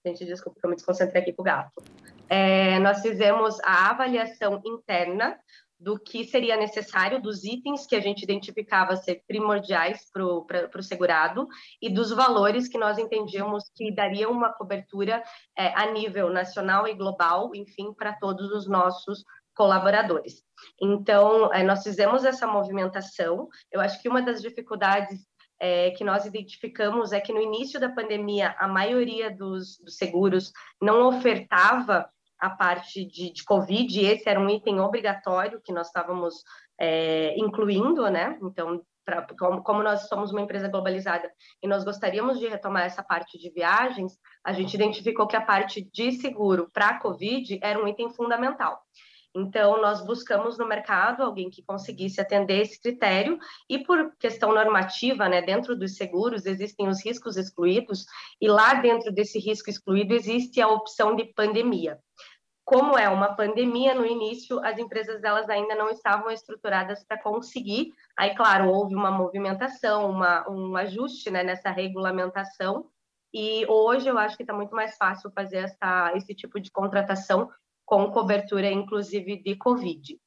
gente, 0.06 0.26
desculpa 0.26 0.60
que 0.60 0.66
eu 0.66 0.70
me 0.70 0.76
desconcentrei 0.76 1.22
aqui 1.22 1.34
com 1.34 1.42
o 1.42 1.46
gato. 1.46 1.84
É, 2.30 2.80
nós 2.80 3.02
fizemos 3.02 3.60
a 3.62 3.90
avaliação 3.90 4.62
interna 4.66 5.38
do 5.82 5.98
que 5.98 6.24
seria 6.26 6.56
necessário, 6.56 7.20
dos 7.20 7.44
itens 7.44 7.88
que 7.88 7.96
a 7.96 8.00
gente 8.00 8.22
identificava 8.22 8.96
ser 8.96 9.24
primordiais 9.28 10.06
para 10.14 10.24
o 10.24 10.84
segurado 10.84 11.48
e 11.82 11.92
dos 11.92 12.12
valores 12.12 12.68
que 12.68 12.78
nós 12.78 13.00
entendíamos 13.00 13.64
que 13.74 13.92
daria 13.92 14.30
uma 14.30 14.54
cobertura 14.54 15.24
é, 15.58 15.74
a 15.76 15.92
nível 15.92 16.30
nacional 16.30 16.88
e 16.88 16.94
global, 16.94 17.50
enfim, 17.56 17.92
para 17.94 18.14
todos 18.14 18.52
os 18.52 18.68
nossos 18.68 19.26
colaboradores. 19.62 20.42
Então, 20.82 21.54
é, 21.54 21.62
nós 21.62 21.84
fizemos 21.84 22.26
essa 22.26 22.48
movimentação. 22.48 23.48
Eu 23.72 23.80
acho 23.80 24.02
que 24.02 24.10
uma 24.10 24.20
das 24.20 24.42
dificuldades 24.42 25.20
é, 25.60 25.92
que 25.92 26.04
nós 26.04 26.26
identificamos 26.26 27.12
é 27.12 27.20
que 27.20 27.32
no 27.32 27.40
início 27.40 27.80
da 27.80 27.88
pandemia, 27.88 28.56
a 28.58 28.68
maioria 28.68 29.30
dos, 29.30 29.78
dos 29.78 29.98
seguros 29.98 30.52
não 30.82 31.08
ofertava 31.08 32.10
a 32.40 32.50
parte 32.50 33.06
de, 33.06 33.32
de, 33.32 33.44
Covid, 33.44 34.00
e 34.00 34.06
esse 34.06 34.28
era 34.28 34.40
um 34.40 34.50
item 34.50 34.80
obrigatório 34.80 35.62
que 35.64 35.72
nós 35.72 35.86
estávamos 35.86 36.44
é, 36.80 37.38
incluindo, 37.38 38.10
né? 38.10 38.40
Então, 38.42 38.82
pra, 39.06 39.28
como, 39.38 39.62
como, 39.62 39.84
nós 39.84 40.08
somos 40.08 40.32
uma 40.32 40.42
empresa 40.42 40.68
globalizada 40.68 41.32
e 41.62 41.68
nós 41.68 41.84
gostaríamos 41.84 42.40
de 42.40 42.48
retomar 42.48 42.82
essa 42.82 43.04
parte 43.04 43.38
de 43.38 43.52
viagens, 43.52 44.18
a 44.44 44.54
gente 44.54 44.74
identificou 44.74 45.28
que 45.28 45.36
a 45.36 45.46
parte 45.46 45.88
de 45.94 46.14
seguro 46.14 46.68
para 46.74 46.98
Covid 46.98 47.60
era 47.62 47.80
um 47.80 47.88
item 47.88 48.10
fundamental. 48.10 48.82
Então, 49.34 49.82
nós 49.82 50.06
buscamos 50.06 50.58
no 50.58 50.68
mercado 50.68 51.24
alguém 51.24 51.50
que 51.50 51.64
conseguisse 51.64 52.20
atender 52.20 52.62
esse 52.62 52.80
critério, 52.82 53.40
e 53.70 53.80
por 53.80 54.14
questão 54.18 54.54
normativa, 54.54 55.30
né, 55.30 55.42
dentro 55.42 55.76
dos 55.76 55.96
seguros 55.96 56.46
existem 56.46 56.88
os 56.90 57.04
riscos 57.04 57.38
excluídos, 57.38 58.06
e 58.42 58.48
lá 58.48 58.74
dentro 58.74 59.12
desse 59.12 59.40
risco 59.40 59.70
excluído 59.70 60.14
existe 60.14 60.60
a 60.60 60.68
opção 60.68 61.16
de 61.16 61.26
pandemia. 61.26 61.98
Como 62.66 62.98
é 62.98 63.10
uma 63.10 63.34
pandemia, 63.34 63.96
no 63.96 64.06
início 64.06 64.64
as 64.64 64.78
empresas 64.78 65.24
elas 65.24 65.50
ainda 65.50 65.76
não 65.76 65.90
estavam 65.90 66.30
estruturadas 66.30 67.04
para 67.04 67.22
conseguir. 67.22 67.92
Aí, 68.16 68.36
claro, 68.36 68.70
houve 68.70 68.96
uma 68.96 69.12
movimentação, 69.12 70.10
uma, 70.10 70.48
um 70.50 70.76
ajuste 70.76 71.30
né, 71.32 71.44
nessa 71.44 71.72
regulamentação, 71.72 72.90
e 73.34 73.66
hoje 73.68 74.10
eu 74.10 74.18
acho 74.18 74.36
que 74.36 74.44
está 74.44 74.54
muito 74.54 74.76
mais 74.76 74.98
fácil 74.98 75.32
fazer 75.32 75.60
essa, 75.60 76.12
esse 76.16 76.36
tipo 76.36 76.60
de 76.60 76.70
contratação 76.70 77.50
com 77.92 78.10
cobertura, 78.10 78.72
inclusive, 78.72 79.44
de 79.44 79.54
Covid. 79.58 80.18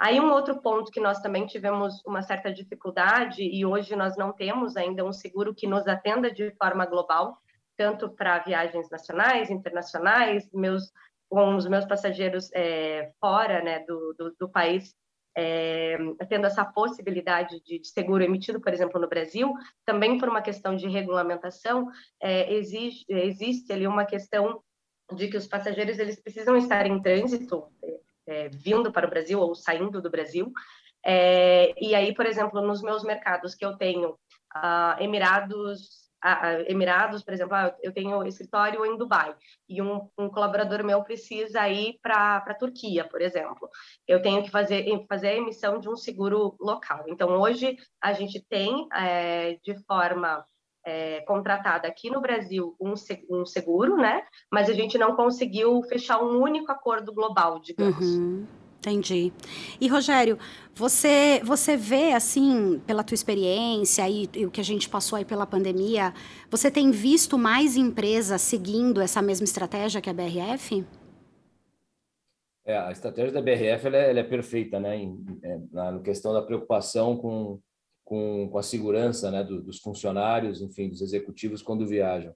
Aí, 0.00 0.18
um 0.18 0.32
outro 0.32 0.62
ponto 0.62 0.90
que 0.90 0.98
nós 0.98 1.20
também 1.20 1.44
tivemos 1.46 2.02
uma 2.06 2.22
certa 2.22 2.50
dificuldade, 2.50 3.42
e 3.42 3.66
hoje 3.66 3.94
nós 3.94 4.16
não 4.16 4.32
temos 4.32 4.78
ainda 4.78 5.04
um 5.04 5.12
seguro 5.12 5.54
que 5.54 5.66
nos 5.66 5.86
atenda 5.86 6.30
de 6.30 6.50
forma 6.52 6.86
global, 6.86 7.36
tanto 7.76 8.08
para 8.08 8.38
viagens 8.38 8.88
nacionais, 8.88 9.50
internacionais, 9.50 10.48
meus, 10.54 10.90
com 11.28 11.54
os 11.54 11.68
meus 11.68 11.84
passageiros 11.84 12.48
é, 12.54 13.12
fora 13.20 13.62
né, 13.62 13.80
do, 13.80 14.14
do, 14.18 14.34
do 14.40 14.48
país, 14.48 14.94
é, 15.36 15.98
tendo 16.30 16.46
essa 16.46 16.64
possibilidade 16.64 17.60
de, 17.62 17.78
de, 17.78 17.88
seguro 17.88 18.24
emitido, 18.24 18.58
por 18.58 18.72
exemplo, 18.72 18.98
no 18.98 19.08
Brasil, 19.08 19.52
também 19.84 20.16
por 20.16 20.30
uma 20.30 20.40
questão 20.40 20.74
de 20.76 20.88
regulamentação, 20.88 21.88
é, 22.22 22.54
existe, 22.54 23.04
existe 23.10 23.70
ali 23.70 23.86
uma 23.86 24.06
questão 24.06 24.62
de 25.14 25.28
que 25.28 25.36
os 25.36 25.46
passageiros 25.46 25.98
eles 25.98 26.20
precisam 26.20 26.56
estar 26.56 26.86
em 26.86 27.00
trânsito, 27.00 27.68
é, 27.82 28.00
é, 28.26 28.48
vindo 28.48 28.92
para 28.92 29.06
o 29.06 29.10
Brasil 29.10 29.40
ou 29.40 29.54
saindo 29.54 30.00
do 30.00 30.10
Brasil. 30.10 30.52
É, 31.04 31.74
e 31.80 31.94
aí, 31.94 32.14
por 32.14 32.26
exemplo, 32.26 32.60
nos 32.60 32.82
meus 32.82 33.02
mercados 33.02 33.54
que 33.54 33.64
eu 33.64 33.76
tenho, 33.76 34.10
uh, 34.56 35.00
Emirados 35.00 36.02
Emirados, 36.68 37.24
por 37.24 37.34
exemplo, 37.34 37.54
ah, 37.56 37.74
eu 37.82 37.92
tenho 37.92 38.24
escritório 38.24 38.86
em 38.86 38.96
Dubai 38.96 39.34
e 39.68 39.82
um, 39.82 40.08
um 40.16 40.28
colaborador 40.28 40.84
meu 40.84 41.02
precisa 41.02 41.68
ir 41.68 41.98
para 42.00 42.36
a 42.36 42.54
Turquia, 42.54 43.04
por 43.04 43.20
exemplo. 43.20 43.68
Eu 44.06 44.22
tenho 44.22 44.40
que 44.42 44.50
fazer, 44.50 44.86
fazer 45.08 45.28
a 45.28 45.36
emissão 45.36 45.80
de 45.80 45.88
um 45.88 45.96
seguro 45.96 46.56
local. 46.60 47.04
Então, 47.08 47.30
hoje, 47.40 47.76
a 48.00 48.12
gente 48.12 48.40
tem, 48.48 48.86
é, 48.92 49.58
de 49.64 49.74
forma 49.84 50.46
é, 50.84 51.20
contratada 51.22 51.86
aqui 51.88 52.10
no 52.10 52.20
Brasil 52.20 52.74
um, 52.80 52.94
um, 53.30 53.46
seguro, 53.46 53.96
né? 53.96 54.22
Mas 54.50 54.68
a 54.68 54.72
gente 54.72 54.98
não 54.98 55.14
conseguiu 55.14 55.82
fechar 55.84 56.22
um 56.22 56.40
único 56.40 56.70
acordo 56.70 57.12
global, 57.12 57.60
digamos. 57.60 58.04
Uhum. 58.04 58.46
Entendi. 58.78 59.32
E 59.80 59.86
Rogério, 59.86 60.36
você 60.74 61.40
você 61.44 61.76
vê 61.76 62.12
assim, 62.12 62.80
pela 62.84 63.04
tua 63.04 63.14
experiência 63.14 64.08
e, 64.08 64.28
e, 64.34 64.44
o 64.44 64.50
que 64.50 64.60
a 64.60 64.64
gente 64.64 64.88
passou 64.88 65.16
aí 65.16 65.24
pela 65.24 65.46
pandemia, 65.46 66.12
você 66.50 66.68
tem 66.68 66.90
visto 66.90 67.38
mais 67.38 67.76
empresas 67.76 68.42
seguindo 68.42 69.00
essa 69.00 69.22
mesma 69.22 69.44
estratégia 69.44 70.00
que 70.00 70.10
a 70.10 70.12
BRF? 70.12 70.84
É, 72.64 72.76
a 72.76 72.90
estratégia 72.90 73.32
da 73.32 73.40
BRF 73.40 73.86
ela 73.86 73.96
é, 73.96 74.10
ela 74.10 74.20
é 74.20 74.24
perfeita, 74.24 74.80
né? 74.80 74.96
Em, 74.96 75.16
é, 75.44 75.60
na 75.70 76.00
questão 76.00 76.32
da 76.32 76.42
preocupação 76.42 77.16
com, 77.16 77.60
com, 78.12 78.46
com 78.50 78.58
a 78.58 78.62
segurança 78.62 79.30
né? 79.30 79.42
Do, 79.42 79.62
dos 79.62 79.78
funcionários, 79.78 80.60
enfim, 80.60 80.90
dos 80.90 81.00
executivos 81.00 81.62
quando 81.62 81.86
viajam. 81.86 82.34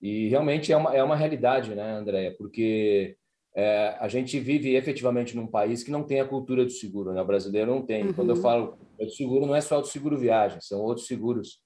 E 0.00 0.26
realmente 0.28 0.72
é 0.72 0.76
uma, 0.76 0.94
é 0.94 1.02
uma 1.02 1.16
realidade, 1.16 1.74
né, 1.74 1.98
Andréia? 1.98 2.34
Porque 2.38 3.14
é, 3.54 3.94
a 4.00 4.08
gente 4.08 4.40
vive 4.40 4.74
efetivamente 4.74 5.36
num 5.36 5.46
país 5.46 5.82
que 5.82 5.90
não 5.90 6.02
tem 6.02 6.18
a 6.18 6.24
cultura 6.24 6.64
do 6.64 6.70
seguro, 6.70 7.12
né? 7.12 7.20
O 7.20 7.26
brasileiro 7.26 7.70
não 7.70 7.84
tem. 7.84 8.06
Uhum. 8.06 8.12
Quando 8.14 8.30
eu 8.30 8.36
uhum. 8.36 8.40
falo 8.42 8.78
de 8.98 9.14
seguro, 9.14 9.44
não 9.44 9.54
é 9.54 9.60
só 9.60 9.78
o 9.78 9.84
seguro 9.84 10.16
viagem, 10.16 10.62
são 10.62 10.80
outros 10.80 11.06
seguros 11.06 11.58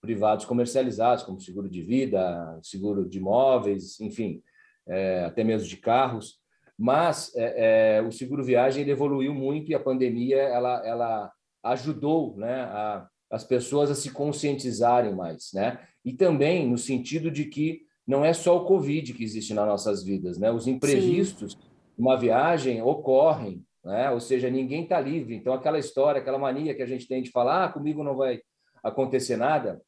privados 0.00 0.46
comercializados, 0.46 1.22
como 1.22 1.42
seguro 1.42 1.68
de 1.68 1.82
vida, 1.82 2.58
seguro 2.62 3.06
de 3.06 3.18
imóveis, 3.18 4.00
enfim, 4.00 4.42
é, 4.88 5.24
até 5.24 5.44
mesmo 5.44 5.68
de 5.68 5.76
carros. 5.76 6.36
Mas 6.78 7.36
é, 7.36 7.98
é 7.98 8.02
o 8.02 8.10
seguro 8.10 8.42
viagem 8.42 8.80
ele 8.80 8.92
evoluiu 8.92 9.34
muito 9.34 9.70
e 9.70 9.74
a 9.74 9.80
pandemia 9.80 10.38
ela, 10.38 10.82
ela 10.86 11.32
ajudou, 11.62 12.36
né, 12.36 12.62
a, 12.62 13.08
as 13.30 13.44
pessoas 13.44 13.90
a 13.90 13.94
se 13.94 14.10
conscientizarem 14.10 15.14
mais, 15.14 15.50
né? 15.54 15.80
E 16.04 16.12
também 16.12 16.68
no 16.68 16.76
sentido 16.76 17.30
de 17.30 17.44
que 17.44 17.82
não 18.06 18.24
é 18.24 18.32
só 18.32 18.56
o 18.56 18.64
Covid 18.64 19.14
que 19.14 19.22
existe 19.22 19.54
nas 19.54 19.66
nossas 19.66 20.02
vidas, 20.02 20.36
né? 20.36 20.50
Os 20.50 20.66
imprevistos, 20.66 21.52
Sim. 21.52 21.58
uma 21.96 22.16
viagem 22.16 22.82
ocorrem, 22.82 23.64
né? 23.84 24.10
Ou 24.10 24.18
seja, 24.18 24.50
ninguém 24.50 24.82
está 24.82 25.00
livre. 25.00 25.34
Então, 25.34 25.52
aquela 25.52 25.78
história, 25.78 26.20
aquela 26.20 26.38
mania 26.38 26.74
que 26.74 26.82
a 26.82 26.86
gente 26.86 27.06
tem 27.06 27.22
de 27.22 27.30
falar, 27.30 27.64
ah, 27.64 27.72
comigo 27.72 28.02
não 28.02 28.16
vai 28.16 28.40
acontecer 28.82 29.36
nada. 29.36 29.80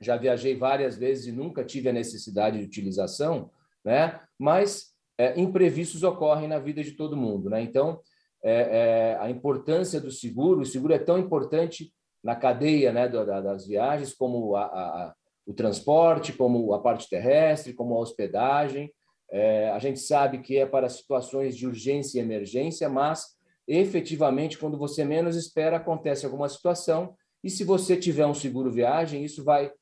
Já 0.00 0.16
viajei 0.16 0.56
várias 0.56 0.98
vezes 0.98 1.26
e 1.26 1.32
nunca 1.32 1.64
tive 1.64 1.88
a 1.88 1.92
necessidade 1.92 2.58
de 2.58 2.64
utilização, 2.64 3.50
né? 3.84 4.20
Mas 4.38 4.92
é, 5.16 5.40
imprevistos 5.40 6.02
ocorrem 6.02 6.48
na 6.48 6.58
vida 6.58 6.82
de 6.82 6.92
todo 6.92 7.16
mundo, 7.16 7.48
né? 7.48 7.62
Então, 7.62 8.00
é, 8.42 8.52
é, 8.52 9.18
a 9.20 9.30
importância 9.30 10.00
do 10.00 10.10
seguro, 10.10 10.60
o 10.60 10.66
seguro 10.66 10.92
é 10.92 10.98
tão 10.98 11.18
importante 11.18 11.92
na 12.22 12.36
cadeia 12.36 12.92
né, 12.92 13.08
das 13.08 13.66
viagens 13.66 14.14
como 14.14 14.54
a, 14.56 14.64
a 14.64 15.14
o 15.46 15.52
transporte, 15.52 16.32
como 16.32 16.72
a 16.72 16.80
parte 16.80 17.08
terrestre, 17.08 17.74
como 17.74 17.94
a 17.94 18.00
hospedagem. 18.00 18.92
É, 19.30 19.70
a 19.70 19.78
gente 19.78 19.98
sabe 19.98 20.38
que 20.38 20.56
é 20.56 20.66
para 20.66 20.88
situações 20.88 21.56
de 21.56 21.66
urgência 21.66 22.18
e 22.18 22.22
emergência, 22.22 22.88
mas 22.88 23.26
efetivamente, 23.66 24.58
quando 24.58 24.78
você 24.78 25.04
menos 25.04 25.36
espera, 25.36 25.76
acontece 25.76 26.24
alguma 26.24 26.48
situação. 26.48 27.14
E 27.42 27.50
se 27.50 27.64
você 27.64 27.96
tiver 27.96 28.26
um 28.26 28.34
seguro 28.34 28.70
viagem, 28.70 29.24
isso 29.24 29.42
vai 29.42 29.72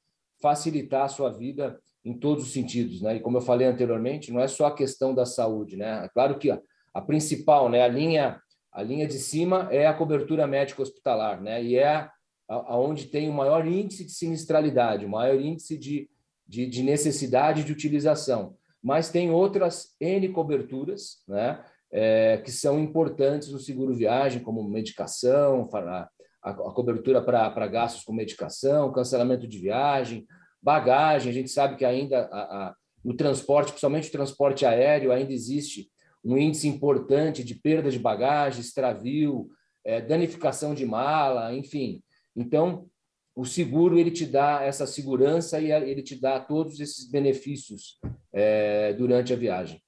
facilitar 0.40 1.02
a 1.02 1.08
sua 1.08 1.30
vida 1.30 1.78
em 2.02 2.18
todos 2.18 2.44
os 2.44 2.52
sentidos, 2.52 3.02
né? 3.02 3.16
E 3.16 3.20
como 3.20 3.36
eu 3.36 3.42
falei 3.42 3.66
anteriormente, 3.66 4.32
não 4.32 4.40
é 4.40 4.48
só 4.48 4.66
a 4.66 4.74
questão 4.74 5.14
da 5.14 5.26
saúde, 5.26 5.76
né? 5.76 6.06
É 6.06 6.08
claro 6.08 6.38
que 6.38 6.50
a, 6.50 6.58
a 6.94 7.02
principal, 7.02 7.68
né, 7.68 7.82
a 7.82 7.88
linha 7.88 8.40
a 8.72 8.82
linha 8.82 9.06
de 9.06 9.18
cima 9.18 9.68
é 9.70 9.86
a 9.86 9.94
cobertura 9.94 10.46
médica 10.46 10.82
hospitalar, 10.82 11.40
né? 11.40 11.62
E 11.62 11.76
é 11.76 12.08
aonde 12.48 13.06
tem 13.06 13.28
o 13.28 13.32
maior 13.32 13.66
índice 13.66 14.04
de 14.04 14.12
sinistralidade, 14.12 15.06
o 15.06 15.08
maior 15.08 15.40
índice 15.40 15.78
de, 15.78 16.10
de, 16.46 16.66
de, 16.66 16.82
necessidade 16.82 17.62
de 17.62 17.72
utilização. 17.72 18.56
Mas 18.82 19.08
tem 19.08 19.30
outras 19.30 19.94
N 20.00 20.28
coberturas 20.30 21.22
né, 21.28 21.62
é, 21.92 22.38
que 22.38 22.50
são 22.50 22.80
importantes 22.80 23.52
no 23.52 23.60
seguro 23.60 23.94
viagem, 23.94 24.42
como 24.42 24.68
medicação, 24.68 25.68
a, 25.72 26.08
a, 26.42 26.50
a 26.50 26.72
cobertura 26.72 27.22
para 27.22 27.66
gastos 27.68 28.02
com 28.02 28.12
medicação, 28.12 28.92
cancelamento 28.92 29.46
de 29.46 29.58
viagem, 29.58 30.26
bagagem. 30.60 31.30
A 31.30 31.34
gente 31.34 31.50
sabe 31.50 31.76
que 31.76 31.84
ainda 31.84 32.28
a, 32.32 32.40
a, 32.40 32.74
no 33.04 33.14
transporte, 33.14 33.68
principalmente 33.68 34.08
o 34.08 34.12
transporte 34.12 34.66
aéreo, 34.66 35.12
ainda 35.12 35.32
existe 35.32 35.88
um 36.24 36.36
índice 36.36 36.68
importante 36.68 37.42
de 37.42 37.54
perda 37.54 37.90
de 37.90 37.98
bagagem, 37.98 38.60
extravio, 38.60 39.48
é, 39.84 40.00
danificação 40.00 40.74
de 40.74 40.84
mala, 40.84 41.54
enfim. 41.54 42.02
Então, 42.36 42.86
o 43.34 43.44
seguro 43.44 43.98
ele 43.98 44.10
te 44.10 44.26
dá 44.26 44.62
essa 44.62 44.86
segurança 44.86 45.58
e 45.60 45.70
ele 45.70 46.02
te 46.02 46.20
dá 46.20 46.38
todos 46.38 46.80
esses 46.80 47.10
benefícios 47.10 47.98
é, 48.32 48.92
durante 48.92 49.32
a 49.32 49.36
viagem. 49.36 49.82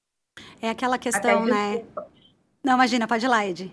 É 0.61 0.69
aquela 0.69 0.97
questão, 0.97 1.45
né? 1.45 1.83
Não, 2.63 2.73
imagina, 2.73 3.07
pode 3.07 3.25
ir 3.25 3.29
lá, 3.29 3.45
Ed. 3.45 3.71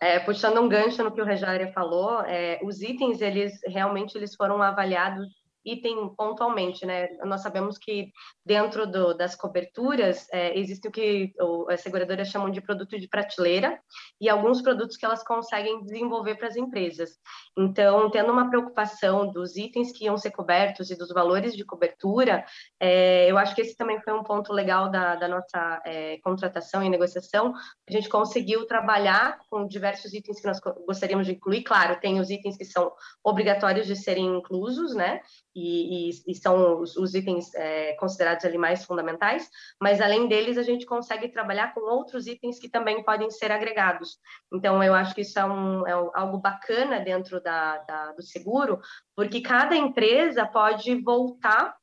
É, 0.00 0.20
puxando 0.20 0.60
um 0.60 0.68
gancho 0.68 1.02
no 1.02 1.10
que 1.10 1.20
o 1.20 1.24
Rogério 1.24 1.72
falou, 1.72 2.20
é, 2.20 2.60
os 2.62 2.82
itens, 2.82 3.20
eles 3.20 3.58
realmente 3.66 4.16
eles 4.16 4.34
foram 4.34 4.60
avaliados 4.60 5.26
item 5.64 6.14
pontualmente, 6.14 6.84
né? 6.84 7.08
Nós 7.24 7.42
sabemos 7.42 7.78
que 7.78 8.12
dentro 8.44 8.86
do, 8.86 9.14
das 9.14 9.34
coberturas 9.34 10.26
é, 10.32 10.58
existe 10.58 10.86
o 10.88 10.90
que 10.90 11.32
as 11.68 11.80
seguradoras 11.80 12.28
chamam 12.28 12.50
de 12.50 12.60
produto 12.60 12.98
de 12.98 13.08
prateleira 13.08 13.78
e 14.20 14.28
alguns 14.28 14.60
produtos 14.60 14.96
que 14.96 15.04
elas 15.04 15.24
conseguem 15.24 15.82
desenvolver 15.82 16.36
para 16.36 16.48
as 16.48 16.56
empresas. 16.56 17.10
Então, 17.56 18.10
tendo 18.10 18.32
uma 18.32 18.48
preocupação 18.48 19.30
dos 19.30 19.56
itens 19.56 19.92
que 19.92 20.04
iam 20.04 20.16
ser 20.16 20.30
cobertos 20.30 20.90
e 20.90 20.96
dos 20.96 21.08
valores 21.08 21.56
de 21.56 21.64
cobertura, 21.64 22.44
é, 22.78 23.30
eu 23.30 23.38
acho 23.38 23.54
que 23.54 23.62
esse 23.62 23.76
também 23.76 24.00
foi 24.00 24.12
um 24.12 24.22
ponto 24.22 24.52
legal 24.52 24.90
da, 24.90 25.14
da 25.14 25.28
nossa 25.28 25.82
é, 25.84 26.18
contratação 26.18 26.82
e 26.82 26.90
negociação. 26.90 27.54
A 27.88 27.92
gente 27.92 28.08
conseguiu 28.08 28.66
trabalhar 28.66 29.38
com 29.48 29.66
diversos 29.66 30.12
itens 30.12 30.40
que 30.40 30.46
nós 30.46 30.60
gostaríamos 30.86 31.26
de 31.26 31.32
incluir. 31.32 31.62
Claro, 31.62 31.98
tem 32.00 32.20
os 32.20 32.30
itens 32.30 32.56
que 32.56 32.64
são 32.64 32.92
obrigatórios 33.22 33.86
de 33.86 33.96
serem 33.96 34.26
inclusos, 34.26 34.94
né? 34.94 35.20
E, 35.54 36.10
e, 36.10 36.10
e 36.28 36.34
são 36.34 36.80
os, 36.80 36.96
os 36.96 37.14
itens 37.14 37.54
é, 37.54 37.94
considerados 37.94 38.44
ali 38.44 38.58
mais 38.58 38.84
fundamentais, 38.84 39.48
mas 39.80 40.00
além 40.00 40.26
deles 40.26 40.58
a 40.58 40.62
gente 40.62 40.86
consegue 40.86 41.28
trabalhar 41.28 41.72
com 41.74 41.80
outros 41.80 42.26
itens 42.26 42.58
que 42.58 42.68
também 42.68 43.02
podem 43.04 43.30
ser 43.30 43.52
agregados. 43.52 44.18
Então 44.52 44.82
eu 44.82 44.94
acho 44.94 45.14
que 45.14 45.20
isso 45.20 45.38
é, 45.38 45.44
um, 45.44 45.86
é 45.86 45.92
algo 45.92 46.38
bacana 46.38 47.00
dentro 47.00 47.40
da, 47.42 47.78
da, 47.78 48.12
do 48.12 48.22
seguro, 48.22 48.80
porque 49.16 49.40
cada 49.40 49.76
empresa 49.76 50.46
pode 50.46 50.94
voltar 51.02 51.74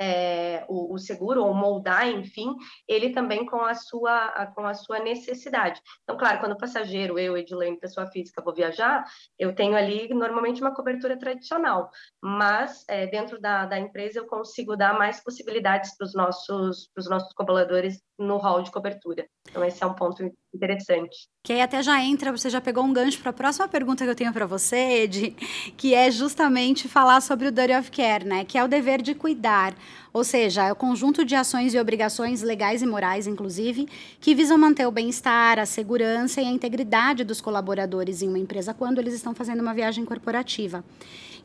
é, 0.00 0.64
o, 0.68 0.94
o, 0.94 0.98
seguro 0.98 1.44
ou 1.44 1.54
moldar, 1.54 2.08
enfim, 2.08 2.54
ele 2.86 3.10
também 3.10 3.46
com 3.46 3.64
a 3.64 3.74
sua 3.74 4.46
com 4.54 4.66
a 4.66 4.74
sua 4.74 4.98
necessidade. 4.98 5.80
Então, 6.02 6.16
claro, 6.16 6.40
quando 6.40 6.52
o 6.52 6.58
passageiro, 6.58 7.18
eu, 7.18 7.36
Edilene, 7.36 7.78
pessoa 7.78 8.06
física, 8.06 8.42
vou 8.42 8.54
viajar, 8.54 9.04
eu 9.38 9.54
tenho 9.54 9.76
ali 9.76 10.08
normalmente 10.12 10.60
uma 10.60 10.74
cobertura 10.74 11.18
tradicional, 11.18 11.90
mas 12.22 12.84
é, 12.88 13.06
dentro 13.06 13.40
da, 13.40 13.66
da 13.66 13.78
empresa 13.78 14.20
eu 14.20 14.26
consigo 14.26 14.76
dar 14.76 14.98
mais 14.98 15.22
possibilidades 15.22 15.96
para 15.96 16.06
os 16.06 16.14
nossos 16.14 16.90
para 16.94 17.00
os 17.00 17.08
nossos 17.08 17.32
colaboradores 17.34 18.00
no 18.18 18.36
hall 18.38 18.62
de 18.62 18.70
cobertura. 18.70 19.26
Então, 19.48 19.64
esse 19.64 19.82
é 19.82 19.86
um 19.86 19.94
ponto 19.94 20.22
interessante. 20.56 21.28
Que 21.44 21.52
aí 21.52 21.60
até 21.60 21.82
já 21.82 22.02
entra, 22.02 22.32
você 22.32 22.50
já 22.50 22.60
pegou 22.60 22.82
um 22.82 22.92
gancho 22.92 23.20
para 23.20 23.30
a 23.30 23.32
próxima 23.32 23.68
pergunta 23.68 24.04
que 24.04 24.10
eu 24.10 24.14
tenho 24.14 24.32
para 24.32 24.46
você, 24.46 25.02
Ed, 25.02 25.36
que 25.76 25.94
é 25.94 26.10
justamente 26.10 26.88
falar 26.88 27.20
sobre 27.20 27.48
o 27.48 27.52
duty 27.52 27.72
of 27.72 27.90
care, 27.90 28.24
né? 28.24 28.44
Que 28.44 28.58
é 28.58 28.64
o 28.64 28.68
dever 28.68 29.00
de 29.00 29.14
cuidar. 29.14 29.74
Ou 30.12 30.24
seja, 30.24 30.64
é 30.64 30.72
o 30.72 30.76
conjunto 30.76 31.24
de 31.24 31.34
ações 31.34 31.74
e 31.74 31.78
obrigações 31.78 32.42
legais 32.42 32.82
e 32.82 32.86
morais, 32.86 33.26
inclusive, 33.26 33.86
que 34.18 34.34
visam 34.34 34.56
manter 34.58 34.86
o 34.86 34.90
bem-estar, 34.90 35.58
a 35.58 35.66
segurança 35.66 36.40
e 36.40 36.46
a 36.46 36.50
integridade 36.50 37.22
dos 37.22 37.40
colaboradores 37.40 38.22
em 38.22 38.28
uma 38.28 38.38
empresa 38.38 38.72
quando 38.72 38.98
eles 38.98 39.14
estão 39.14 39.34
fazendo 39.34 39.60
uma 39.60 39.74
viagem 39.74 40.04
corporativa. 40.04 40.82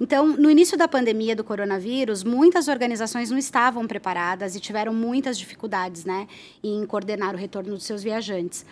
Então, 0.02 0.26
no 0.26 0.50
início 0.50 0.76
da 0.76 0.88
pandemia 0.88 1.36
do 1.36 1.44
coronavírus, 1.44 2.24
muitas 2.24 2.68
organizações 2.68 3.30
não 3.30 3.38
estavam 3.38 3.86
preparadas 3.86 4.56
e 4.56 4.60
tiveram 4.60 4.96
muitas 4.96 5.38
dificuldades 5.38 6.06
né, 6.06 6.28
em 6.64 6.84
coordenar 6.88 7.36
o 7.36 7.38
retorno 7.38 7.76
dos 7.76 7.84
seus 7.84 8.02
viajantes. 8.02 8.66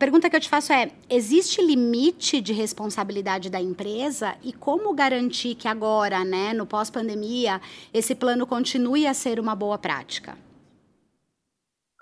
A 0.00 0.06
pergunta 0.08 0.30
que 0.30 0.36
eu 0.36 0.40
te 0.40 0.48
faço 0.48 0.72
é: 0.72 0.90
existe 1.10 1.60
limite 1.60 2.40
de 2.40 2.54
responsabilidade 2.54 3.50
da 3.50 3.60
empresa 3.60 4.34
e 4.42 4.50
como 4.50 4.94
garantir 4.94 5.54
que 5.54 5.68
agora, 5.68 6.24
né, 6.24 6.54
no 6.54 6.64
pós-pandemia, 6.64 7.60
esse 7.92 8.14
plano 8.14 8.46
continue 8.46 9.06
a 9.06 9.12
ser 9.12 9.38
uma 9.38 9.54
boa 9.54 9.76
prática? 9.76 10.38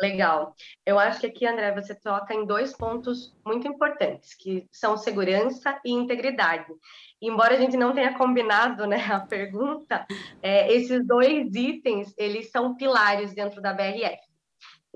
Legal. 0.01 0.55
Eu 0.87 0.97
acho 0.97 1.19
que 1.19 1.27
aqui, 1.27 1.45
André, 1.45 1.75
você 1.75 1.93
toca 1.93 2.33
em 2.33 2.47
dois 2.47 2.73
pontos 2.73 3.37
muito 3.45 3.67
importantes, 3.67 4.33
que 4.33 4.69
são 4.71 4.97
segurança 4.97 5.77
e 5.85 5.91
integridade. 5.91 6.73
E, 7.21 7.29
embora 7.29 7.55
a 7.55 7.59
gente 7.59 7.77
não 7.77 7.93
tenha 7.93 8.17
combinado 8.17 8.87
né, 8.87 9.05
a 9.11 9.19
pergunta, 9.19 10.07
é, 10.41 10.73
esses 10.73 11.05
dois 11.05 11.53
itens, 11.53 12.15
eles 12.17 12.49
são 12.53 12.77
pilares 12.77 13.35
dentro 13.35 13.61
da 13.61 13.75
BRF. 13.75 14.28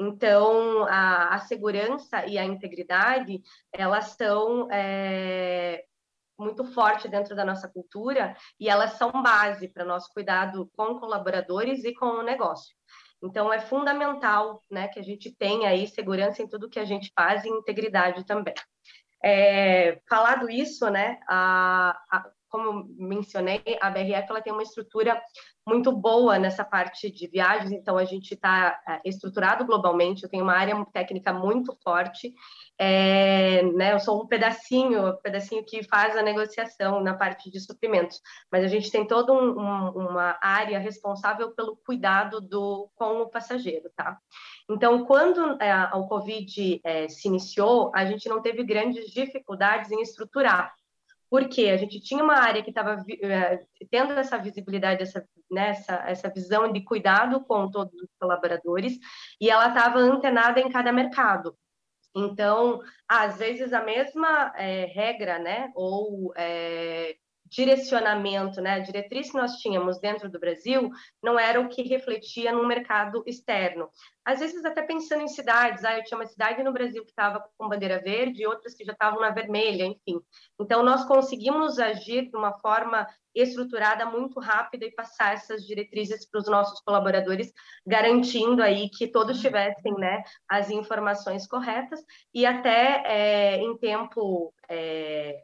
Então, 0.08 0.84
a, 0.86 1.34
a 1.34 1.38
segurança 1.38 2.26
e 2.26 2.36
a 2.36 2.44
integridade, 2.44 3.40
elas 3.72 4.16
são 4.16 4.68
é, 4.70 5.84
muito 6.36 6.64
forte 6.64 7.06
dentro 7.08 7.36
da 7.36 7.44
nossa 7.44 7.68
cultura 7.68 8.36
e 8.58 8.68
elas 8.68 8.94
são 8.94 9.10
base 9.22 9.68
para 9.68 9.84
nosso 9.84 10.12
cuidado 10.12 10.68
com 10.76 10.98
colaboradores 10.98 11.84
e 11.84 11.94
com 11.94 12.06
o 12.06 12.22
negócio. 12.22 12.74
Então, 13.22 13.52
é 13.52 13.60
fundamental 13.60 14.60
né, 14.68 14.88
que 14.88 14.98
a 14.98 15.02
gente 15.04 15.30
tenha 15.36 15.68
aí 15.68 15.86
segurança 15.86 16.42
em 16.42 16.48
tudo 16.48 16.68
que 16.68 16.80
a 16.80 16.84
gente 16.84 17.12
faz 17.14 17.44
e 17.44 17.48
integridade 17.48 18.24
também. 18.24 18.54
É, 19.24 20.00
falado 20.08 20.50
isso, 20.50 20.90
né, 20.90 21.20
a, 21.28 21.96
a, 22.10 22.30
como 22.52 22.86
mencionei, 22.98 23.62
a 23.80 23.88
BRF 23.88 24.26
ela 24.28 24.42
tem 24.42 24.52
uma 24.52 24.62
estrutura 24.62 25.18
muito 25.66 25.90
boa 25.90 26.38
nessa 26.38 26.64
parte 26.64 27.10
de 27.10 27.26
viagens, 27.28 27.72
então 27.72 27.96
a 27.96 28.04
gente 28.04 28.34
está 28.34 28.78
é, 28.86 29.00
estruturado 29.08 29.64
globalmente, 29.64 30.22
eu 30.22 30.28
tenho 30.28 30.42
uma 30.42 30.54
área 30.54 30.84
técnica 30.92 31.32
muito 31.32 31.74
forte, 31.82 32.34
é, 32.78 33.62
né, 33.62 33.94
eu 33.94 34.00
sou 34.00 34.22
um 34.22 34.26
pedacinho, 34.26 35.08
um 35.08 35.16
pedacinho 35.16 35.64
que 35.64 35.82
faz 35.84 36.14
a 36.14 36.22
negociação 36.22 37.00
na 37.00 37.14
parte 37.14 37.50
de 37.50 37.58
suprimentos, 37.58 38.20
mas 38.50 38.64
a 38.64 38.68
gente 38.68 38.90
tem 38.90 39.06
toda 39.06 39.32
um, 39.32 39.58
um, 39.58 40.08
uma 40.08 40.36
área 40.42 40.78
responsável 40.78 41.52
pelo 41.54 41.76
cuidado 41.86 42.40
do, 42.40 42.90
com 42.94 43.22
o 43.22 43.30
passageiro, 43.30 43.88
tá? 43.96 44.18
Então, 44.68 45.06
quando 45.06 45.62
é, 45.62 45.90
o 45.94 46.06
Covid 46.06 46.80
é, 46.84 47.08
se 47.08 47.28
iniciou, 47.28 47.90
a 47.94 48.04
gente 48.04 48.28
não 48.28 48.42
teve 48.42 48.62
grandes 48.62 49.10
dificuldades 49.10 49.90
em 49.90 50.02
estruturar, 50.02 50.72
porque 51.32 51.70
a 51.70 51.78
gente 51.78 51.98
tinha 51.98 52.22
uma 52.22 52.36
área 52.36 52.62
que 52.62 52.68
estava 52.68 53.02
eh, 53.08 53.64
tendo 53.90 54.12
essa 54.12 54.36
visibilidade, 54.36 55.02
essa, 55.02 55.26
né, 55.50 55.70
essa, 55.70 55.94
essa 56.06 56.28
visão 56.28 56.70
de 56.70 56.84
cuidado 56.84 57.42
com 57.46 57.70
todos 57.70 57.94
os 57.94 58.10
colaboradores, 58.20 58.98
e 59.40 59.48
ela 59.48 59.68
estava 59.68 59.98
antenada 59.98 60.60
em 60.60 60.68
cada 60.68 60.92
mercado. 60.92 61.56
Então, 62.14 62.82
às 63.08 63.38
vezes 63.38 63.72
a 63.72 63.82
mesma 63.82 64.52
é, 64.56 64.84
regra, 64.84 65.38
né, 65.38 65.72
ou 65.74 66.34
é, 66.36 67.16
direcionamento, 67.52 68.62
né, 68.62 68.72
a 68.72 68.78
diretriz 68.78 69.30
que 69.30 69.36
nós 69.36 69.56
tínhamos 69.58 70.00
dentro 70.00 70.30
do 70.30 70.40
Brasil 70.40 70.90
não 71.22 71.38
era 71.38 71.60
o 71.60 71.68
que 71.68 71.82
refletia 71.82 72.50
no 72.50 72.66
mercado 72.66 73.22
externo. 73.26 73.90
Às 74.24 74.40
vezes 74.40 74.64
até 74.64 74.80
pensando 74.80 75.22
em 75.22 75.28
cidades, 75.28 75.84
ah, 75.84 75.98
eu 75.98 76.04
tinha 76.04 76.18
uma 76.18 76.26
cidade 76.26 76.62
no 76.62 76.72
Brasil 76.72 77.04
que 77.04 77.10
estava 77.10 77.44
com 77.58 77.68
bandeira 77.68 78.00
verde 78.00 78.42
e 78.42 78.46
outras 78.46 78.74
que 78.74 78.84
já 78.84 78.92
estavam 78.92 79.20
na 79.20 79.30
vermelha, 79.30 79.84
enfim. 79.84 80.18
Então 80.58 80.82
nós 80.82 81.04
conseguimos 81.04 81.78
agir 81.78 82.30
de 82.30 82.36
uma 82.36 82.58
forma 82.58 83.06
estruturada 83.34 84.06
muito 84.06 84.40
rápida 84.40 84.86
e 84.86 84.92
passar 84.92 85.34
essas 85.34 85.66
diretrizes 85.66 86.26
para 86.28 86.40
os 86.40 86.46
nossos 86.46 86.80
colaboradores, 86.80 87.52
garantindo 87.86 88.62
aí 88.62 88.88
que 88.88 89.08
todos 89.08 89.40
tivessem, 89.40 89.94
né, 89.94 90.22
as 90.48 90.70
informações 90.70 91.46
corretas 91.46 92.00
e 92.32 92.46
até 92.46 93.02
é, 93.04 93.56
em 93.56 93.76
tempo 93.76 94.54
é, 94.68 95.42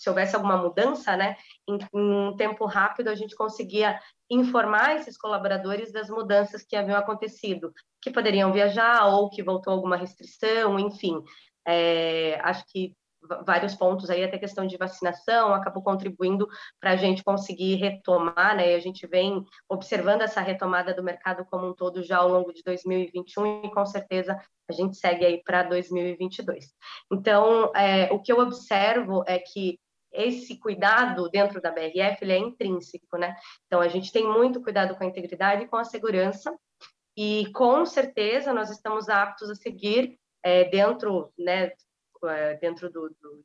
se 0.00 0.08
houvesse 0.08 0.34
alguma 0.34 0.56
mudança, 0.56 1.14
né, 1.14 1.36
em, 1.68 1.76
em, 1.76 2.28
um 2.28 2.34
tempo 2.34 2.64
rápido 2.64 3.08
a 3.08 3.14
gente 3.14 3.36
conseguia 3.36 4.00
informar 4.30 4.96
esses 4.96 5.18
colaboradores 5.18 5.92
das 5.92 6.08
mudanças 6.08 6.62
que 6.62 6.74
haviam 6.74 6.96
acontecido, 6.96 7.70
que 8.00 8.10
poderiam 8.10 8.50
viajar 8.50 9.06
ou 9.08 9.28
que 9.28 9.42
voltou 9.42 9.74
alguma 9.74 9.96
restrição, 9.96 10.78
enfim. 10.78 11.22
É, 11.66 12.40
acho 12.42 12.64
que 12.68 12.96
vários 13.44 13.74
pontos 13.74 14.08
aí, 14.08 14.24
até 14.24 14.38
questão 14.38 14.66
de 14.66 14.78
vacinação, 14.78 15.52
acabou 15.52 15.82
contribuindo 15.82 16.48
para 16.80 16.92
a 16.92 16.96
gente 16.96 17.22
conseguir 17.22 17.74
retomar, 17.74 18.56
né? 18.56 18.72
E 18.72 18.74
a 18.74 18.80
gente 18.80 19.06
vem 19.06 19.44
observando 19.68 20.22
essa 20.22 20.40
retomada 20.40 20.94
do 20.94 21.02
mercado 21.02 21.44
como 21.44 21.68
um 21.68 21.74
todo 21.74 22.02
já 22.02 22.16
ao 22.18 22.28
longo 22.30 22.52
de 22.54 22.62
2021 22.62 23.64
e 23.64 23.70
com 23.70 23.84
certeza 23.84 24.40
a 24.66 24.72
gente 24.72 24.96
segue 24.96 25.26
aí 25.26 25.42
para 25.42 25.64
2022. 25.64 26.72
Então, 27.12 27.70
é, 27.74 28.10
o 28.12 28.20
que 28.20 28.32
eu 28.32 28.38
observo 28.38 29.22
é 29.26 29.38
que 29.38 29.78
esse 30.12 30.58
cuidado 30.58 31.28
dentro 31.30 31.60
da 31.60 31.70
BRF 31.70 32.18
ele 32.22 32.32
é 32.32 32.38
intrínseco, 32.38 33.16
né? 33.16 33.36
Então 33.66 33.80
a 33.80 33.88
gente 33.88 34.12
tem 34.12 34.26
muito 34.26 34.62
cuidado 34.62 34.96
com 34.96 35.04
a 35.04 35.06
integridade 35.06 35.64
e 35.64 35.68
com 35.68 35.76
a 35.76 35.84
segurança 35.84 36.52
e 37.16 37.50
com 37.52 37.84
certeza 37.84 38.52
nós 38.52 38.70
estamos 38.70 39.08
aptos 39.08 39.50
a 39.50 39.54
seguir 39.54 40.18
é, 40.42 40.64
dentro, 40.64 41.32
né, 41.38 41.72
é, 42.24 42.54
dentro 42.54 42.90
do, 42.90 43.08
do, 43.20 43.44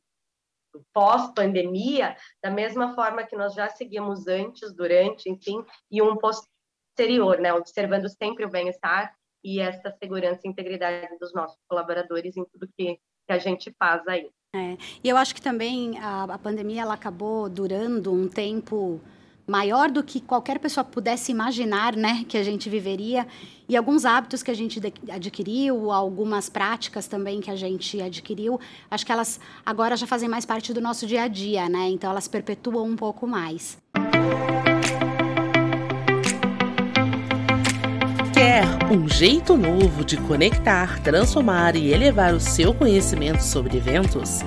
do 0.72 0.84
pós-pandemia, 0.92 2.16
da 2.42 2.50
mesma 2.50 2.94
forma 2.94 3.24
que 3.24 3.36
nós 3.36 3.54
já 3.54 3.68
seguimos 3.68 4.26
antes, 4.26 4.72
durante, 4.72 5.28
enfim, 5.28 5.64
e 5.90 6.00
um 6.00 6.16
posterior, 6.16 7.38
né, 7.38 7.52
observando 7.52 8.08
sempre 8.08 8.44
o 8.44 8.50
bem-estar 8.50 9.14
e 9.44 9.60
essa 9.60 9.90
segurança 10.02 10.40
e 10.44 10.50
integridade 10.50 11.18
dos 11.18 11.32
nossos 11.32 11.58
colaboradores 11.68 12.36
em 12.36 12.44
tudo 12.46 12.68
que, 12.76 12.98
que 13.26 13.32
a 13.32 13.38
gente 13.38 13.74
faz 13.78 14.06
aí. 14.06 14.28
É, 14.54 14.76
e 15.04 15.08
eu 15.08 15.16
acho 15.16 15.34
que 15.34 15.42
também 15.42 15.98
a, 15.98 16.24
a 16.24 16.38
pandemia 16.38 16.82
ela 16.82 16.94
acabou 16.94 17.48
durando 17.48 18.12
um 18.12 18.26
tempo 18.26 19.00
maior 19.46 19.90
do 19.90 20.02
que 20.02 20.20
qualquer 20.20 20.58
pessoa 20.58 20.82
pudesse 20.82 21.30
imaginar, 21.30 21.94
né, 21.94 22.24
que 22.28 22.36
a 22.36 22.42
gente 22.42 22.68
viveria. 22.68 23.26
E 23.68 23.76
alguns 23.76 24.04
hábitos 24.04 24.42
que 24.42 24.50
a 24.50 24.54
gente 24.54 24.80
adquiriu, 25.10 25.92
algumas 25.92 26.48
práticas 26.48 27.06
também 27.06 27.40
que 27.40 27.50
a 27.50 27.56
gente 27.56 28.00
adquiriu, 28.00 28.58
acho 28.90 29.06
que 29.06 29.12
elas 29.12 29.40
agora 29.64 29.96
já 29.96 30.06
fazem 30.06 30.28
mais 30.28 30.44
parte 30.44 30.72
do 30.72 30.80
nosso 30.80 31.06
dia 31.06 31.22
a 31.22 31.28
dia, 31.28 31.68
né? 31.68 31.88
Então 31.88 32.10
elas 32.10 32.26
perpetuam 32.26 32.84
um 32.86 32.96
pouco 32.96 33.26
mais. 33.26 33.78
Um 38.96 39.06
jeito 39.06 39.58
novo 39.58 40.02
de 40.02 40.16
conectar, 40.16 40.98
transformar 41.00 41.76
e 41.76 41.92
elevar 41.92 42.32
o 42.32 42.40
seu 42.40 42.72
conhecimento 42.72 43.42
sobre 43.42 43.76
eventos? 43.76 44.40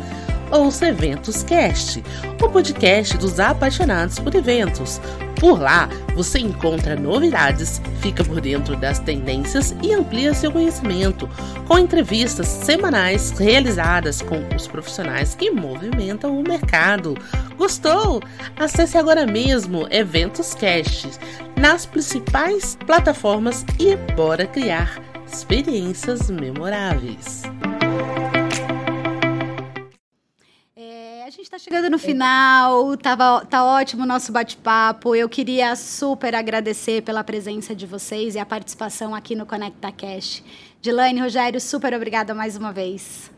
Ouça 0.52 0.88
Eventos 0.88 1.44
Cast, 1.44 2.04
o 2.42 2.50
podcast 2.50 3.16
dos 3.20 3.40
apaixonados 3.40 4.18
por 4.18 4.34
eventos. 4.34 5.00
Por 5.40 5.62
lá, 5.62 5.88
você 6.16 6.40
encontra 6.40 6.96
novidades, 6.96 7.80
fica 8.02 8.24
por 8.24 8.42
dentro 8.42 8.76
das 8.76 8.98
tendências 8.98 9.76
e 9.84 9.94
amplia 9.94 10.34
seu 10.34 10.52
conhecimento, 10.52 11.30
com 11.68 11.78
entrevistas 11.78 12.48
semanais 12.48 13.30
realizadas 13.38 14.24
com 14.24 14.44
os 14.56 14.68
profissionais 14.68 15.36
que 15.36 15.52
movimentam 15.52 16.40
o 16.40 16.44
mercado. 16.44 17.16
Gostou? 17.56 18.20
Acesse 18.58 18.98
agora 18.98 19.28
mesmo 19.28 19.88
Eventos 19.92 20.56
Cast 20.56 21.10
nas 21.56 21.86
principais 21.86 22.76
plataformas 22.88 23.64
e 23.78 23.96
bora 24.16 24.48
criar 24.48 25.00
experiências 25.32 26.28
memoráveis. 26.28 27.44
Chegando 31.60 31.90
no 31.90 32.00
final, 32.00 32.96
tava, 32.96 33.46
tá 33.46 33.66
ótimo 33.66 34.04
o 34.04 34.06
nosso 34.06 34.32
bate-papo. 34.32 35.14
Eu 35.14 35.28
queria 35.28 35.76
super 35.76 36.34
agradecer 36.34 37.02
pela 37.02 37.24
presença 37.24 37.76
de 37.76 37.86
vocês 37.86 38.36
e 38.36 38.40
a 38.40 38.46
participação 38.46 39.14
aqui 39.14 39.36
no 39.36 39.46
Conecta 39.46 39.92
Cash. 39.92 40.42
Dilane, 40.80 41.20
Rogério, 41.20 41.60
super 41.60 41.94
obrigada 41.94 42.34
mais 42.34 42.56
uma 42.56 42.72
vez. 42.72 43.30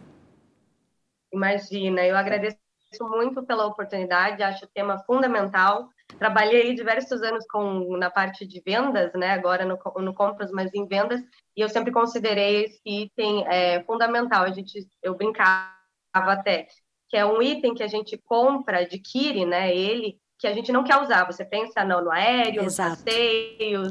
Imagina, 1.33 2.05
eu 2.05 2.15
agradeço 2.15 2.57
muito 3.01 3.41
pela 3.43 3.65
oportunidade, 3.65 4.43
acho 4.43 4.65
o 4.65 4.69
tema 4.71 4.99
fundamental. 4.99 5.89
Trabalhei 6.19 6.75
diversos 6.75 7.23
anos 7.23 7.43
com, 7.47 7.97
na 7.97 8.11
parte 8.11 8.45
de 8.45 8.61
vendas, 8.63 9.11
né? 9.13 9.31
agora 9.31 9.65
no, 9.65 9.79
no 9.99 10.13
compras, 10.13 10.51
mas 10.51 10.71
em 10.75 10.85
vendas, 10.85 11.21
e 11.57 11.61
eu 11.61 11.69
sempre 11.69 11.91
considerei 11.91 12.65
esse 12.65 12.81
item 12.85 13.45
é, 13.47 13.81
fundamental. 13.83 14.43
A 14.43 14.51
gente, 14.51 14.87
eu 15.01 15.15
brincava 15.15 15.71
até 16.11 16.67
que 17.11 17.17
é 17.17 17.25
um 17.25 17.41
item 17.41 17.75
que 17.75 17.83
a 17.83 17.87
gente 17.87 18.17
compra, 18.17 18.79
adquire, 18.79 19.45
né? 19.45 19.75
Ele 19.75 20.17
que 20.39 20.47
a 20.47 20.53
gente 20.53 20.71
não 20.71 20.81
quer 20.83 20.99
usar. 20.99 21.25
Você 21.25 21.43
pensa 21.43 21.83
no, 21.83 22.01
no 22.01 22.09
aéreo, 22.09 22.63
Exato. 22.63 22.91
no 22.91 22.95
passeio, 22.95 23.83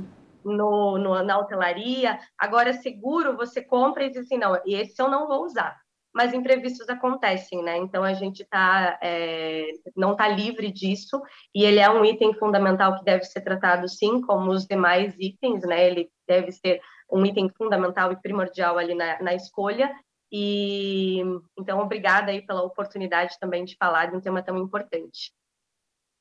no, 0.42 0.96
no, 0.96 1.22
na 1.22 1.38
hotelaria. 1.38 2.18
Agora, 2.36 2.72
seguro, 2.72 3.36
você 3.36 3.62
compra 3.62 4.04
e 4.04 4.08
diz 4.08 4.24
assim, 4.24 4.38
não, 4.38 4.58
esse 4.66 5.00
eu 5.00 5.08
não 5.08 5.28
vou 5.28 5.44
usar. 5.44 5.78
Mas 6.12 6.32
imprevistos 6.32 6.88
acontecem, 6.88 7.62
né? 7.62 7.76
Então 7.76 8.02
a 8.02 8.14
gente 8.14 8.42
tá, 8.46 8.98
é, 9.02 9.68
não 9.94 10.12
está 10.12 10.26
livre 10.26 10.72
disso 10.72 11.22
e 11.54 11.62
ele 11.62 11.78
é 11.78 11.88
um 11.90 12.04
item 12.04 12.32
fundamental 12.34 12.98
que 12.98 13.04
deve 13.04 13.22
ser 13.24 13.42
tratado 13.42 13.86
sim, 13.86 14.22
como 14.22 14.50
os 14.50 14.66
demais 14.66 15.14
itens, 15.20 15.62
né? 15.62 15.86
Ele 15.86 16.10
deve 16.26 16.50
ser 16.50 16.80
um 17.12 17.24
item 17.24 17.50
fundamental 17.50 18.10
e 18.10 18.20
primordial 18.20 18.78
ali 18.78 18.94
na, 18.94 19.22
na 19.22 19.34
escolha 19.34 19.92
e 20.30 21.20
então 21.58 21.80
obrigada 21.80 22.30
aí 22.30 22.42
pela 22.42 22.62
oportunidade 22.62 23.36
também 23.40 23.64
de 23.64 23.76
falar 23.76 24.06
de 24.06 24.16
um 24.16 24.20
tema 24.20 24.42
tão 24.42 24.56
importante. 24.58 25.32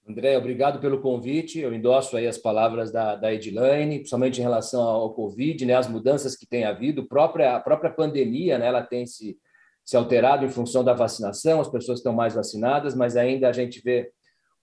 André, 0.07 0.35
obrigado 0.37 0.79
pelo 0.79 1.01
convite. 1.01 1.59
Eu 1.59 1.73
endosso 1.73 2.17
aí 2.17 2.25
as 2.25 2.37
palavras 2.37 2.91
da, 2.91 3.15
da 3.15 3.31
Edilane, 3.31 3.97
principalmente 3.97 4.39
em 4.39 4.43
relação 4.43 4.81
ao 4.81 5.13
Covid, 5.13 5.63
né, 5.65 5.75
as 5.75 5.87
mudanças 5.87 6.35
que 6.35 6.47
tem 6.47 6.63
havido, 6.63 7.07
própria, 7.07 7.55
a 7.55 7.59
própria 7.59 7.91
pandemia, 7.91 8.57
né, 8.57 8.65
ela 8.65 8.81
tem 8.81 9.05
se, 9.05 9.37
se 9.85 9.95
alterado 9.95 10.43
em 10.43 10.49
função 10.49 10.83
da 10.83 10.93
vacinação, 10.93 11.61
as 11.61 11.69
pessoas 11.69 11.99
estão 11.99 12.13
mais 12.13 12.33
vacinadas, 12.33 12.95
mas 12.95 13.15
ainda 13.15 13.49
a 13.49 13.51
gente 13.51 13.81
vê 13.81 14.11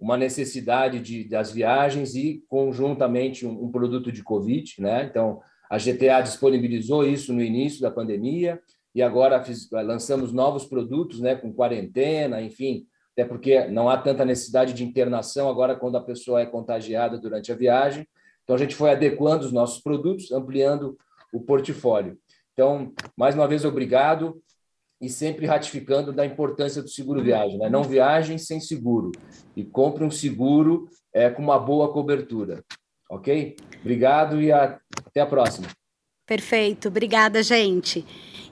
uma 0.01 0.17
necessidade 0.17 0.99
de, 0.99 1.29
das 1.29 1.53
viagens 1.53 2.17
e, 2.17 2.43
conjuntamente, 2.49 3.47
um, 3.47 3.65
um 3.65 3.71
produto 3.71 4.11
de 4.11 4.25
Covid. 4.25 4.75
Né? 4.81 5.05
Então, 5.05 5.41
a 5.71 5.79
GTA 5.79 6.21
disponibilizou 6.23 7.07
isso 7.07 7.33
no 7.33 7.41
início 7.41 7.81
da 7.81 7.91
pandemia 7.91 8.61
e 8.97 9.03
agora 9.03 9.45
fiz, 9.45 9.69
lançamos 9.71 10.33
novos 10.33 10.65
produtos 10.65 11.21
né, 11.21 11.35
com 11.37 11.53
quarentena, 11.53 12.41
enfim, 12.41 12.87
até 13.13 13.27
porque 13.27 13.67
não 13.67 13.91
há 13.91 13.99
tanta 13.99 14.25
necessidade 14.25 14.73
de 14.73 14.83
internação 14.83 15.51
agora 15.51 15.77
quando 15.77 15.99
a 15.99 16.03
pessoa 16.03 16.41
é 16.41 16.47
contagiada 16.47 17.19
durante 17.19 17.53
a 17.53 17.55
viagem. 17.55 18.09
Então, 18.43 18.57
a 18.57 18.59
gente 18.59 18.75
foi 18.75 18.91
adequando 18.91 19.45
os 19.45 19.53
nossos 19.53 19.83
produtos, 19.83 20.33
ampliando 20.33 20.97
o 21.31 21.43
portfólio. 21.43 22.19
Então, 22.55 22.91
mais 23.15 23.35
uma 23.35 23.47
vez, 23.47 23.67
obrigado 23.67 24.43
e 24.99 25.11
sempre 25.11 25.45
ratificando 25.45 26.11
da 26.11 26.25
importância 26.25 26.83
do 26.83 26.89
seguro 26.89 27.23
viagem. 27.23 27.59
Né? 27.59 27.69
Não 27.69 27.85
viagem 27.85 28.39
sem 28.39 28.61
seguro 28.61 29.13
e 29.55 29.63
compre 29.63 30.05
um 30.05 30.11
seguro 30.11 30.89
é, 31.13 31.29
com 31.29 31.43
uma 31.43 31.59
boa 31.59 31.93
cobertura. 31.93 32.65
Ok? 33.11 33.57
Obrigado 33.79 34.41
e 34.41 34.51
a, 34.51 34.81
até 35.05 35.21
a 35.21 35.27
próxima. 35.27 35.69
Perfeito. 36.27 36.89
Obrigada, 36.89 37.43
gente. 37.43 38.05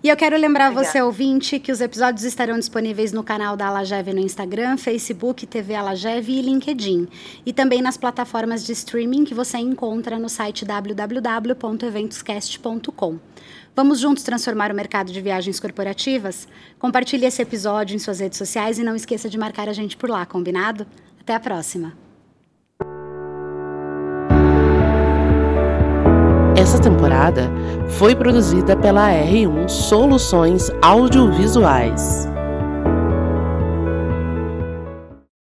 E 0.04 0.08
eu 0.10 0.16
quero 0.18 0.36
lembrar 0.36 0.70
Obrigada. 0.70 0.86
você, 0.86 1.00
ouvinte, 1.00 1.58
que 1.58 1.72
os 1.72 1.80
episódios 1.80 2.24
estarão 2.24 2.58
disponíveis 2.58 3.10
no 3.10 3.24
canal 3.24 3.56
da 3.56 3.68
Alageve 3.68 4.12
no 4.12 4.20
Instagram, 4.20 4.76
Facebook, 4.76 5.46
TV 5.46 5.74
Alageve 5.74 6.30
e 6.30 6.42
LinkedIn. 6.42 7.08
E 7.46 7.54
também 7.54 7.80
nas 7.80 7.96
plataformas 7.96 8.66
de 8.66 8.72
streaming 8.72 9.24
que 9.24 9.32
você 9.32 9.56
encontra 9.56 10.18
no 10.18 10.28
site 10.28 10.62
www.eventoscast.com. 10.62 13.18
Vamos 13.74 13.98
juntos 13.98 14.22
transformar 14.22 14.70
o 14.70 14.74
mercado 14.74 15.10
de 15.10 15.22
viagens 15.22 15.58
corporativas? 15.58 16.46
Compartilhe 16.78 17.24
esse 17.24 17.40
episódio 17.40 17.96
em 17.96 17.98
suas 17.98 18.20
redes 18.20 18.36
sociais 18.36 18.78
e 18.78 18.84
não 18.84 18.94
esqueça 18.94 19.30
de 19.30 19.38
marcar 19.38 19.70
a 19.70 19.72
gente 19.72 19.96
por 19.96 20.10
lá, 20.10 20.26
combinado? 20.26 20.86
Até 21.18 21.34
a 21.34 21.40
próxima! 21.40 21.94
Essa 26.64 26.78
temporada 26.78 27.50
foi 27.98 28.16
produzida 28.16 28.74
pela 28.74 29.10
R1 29.10 29.68
Soluções 29.68 30.70
Audiovisuais. 30.80 32.26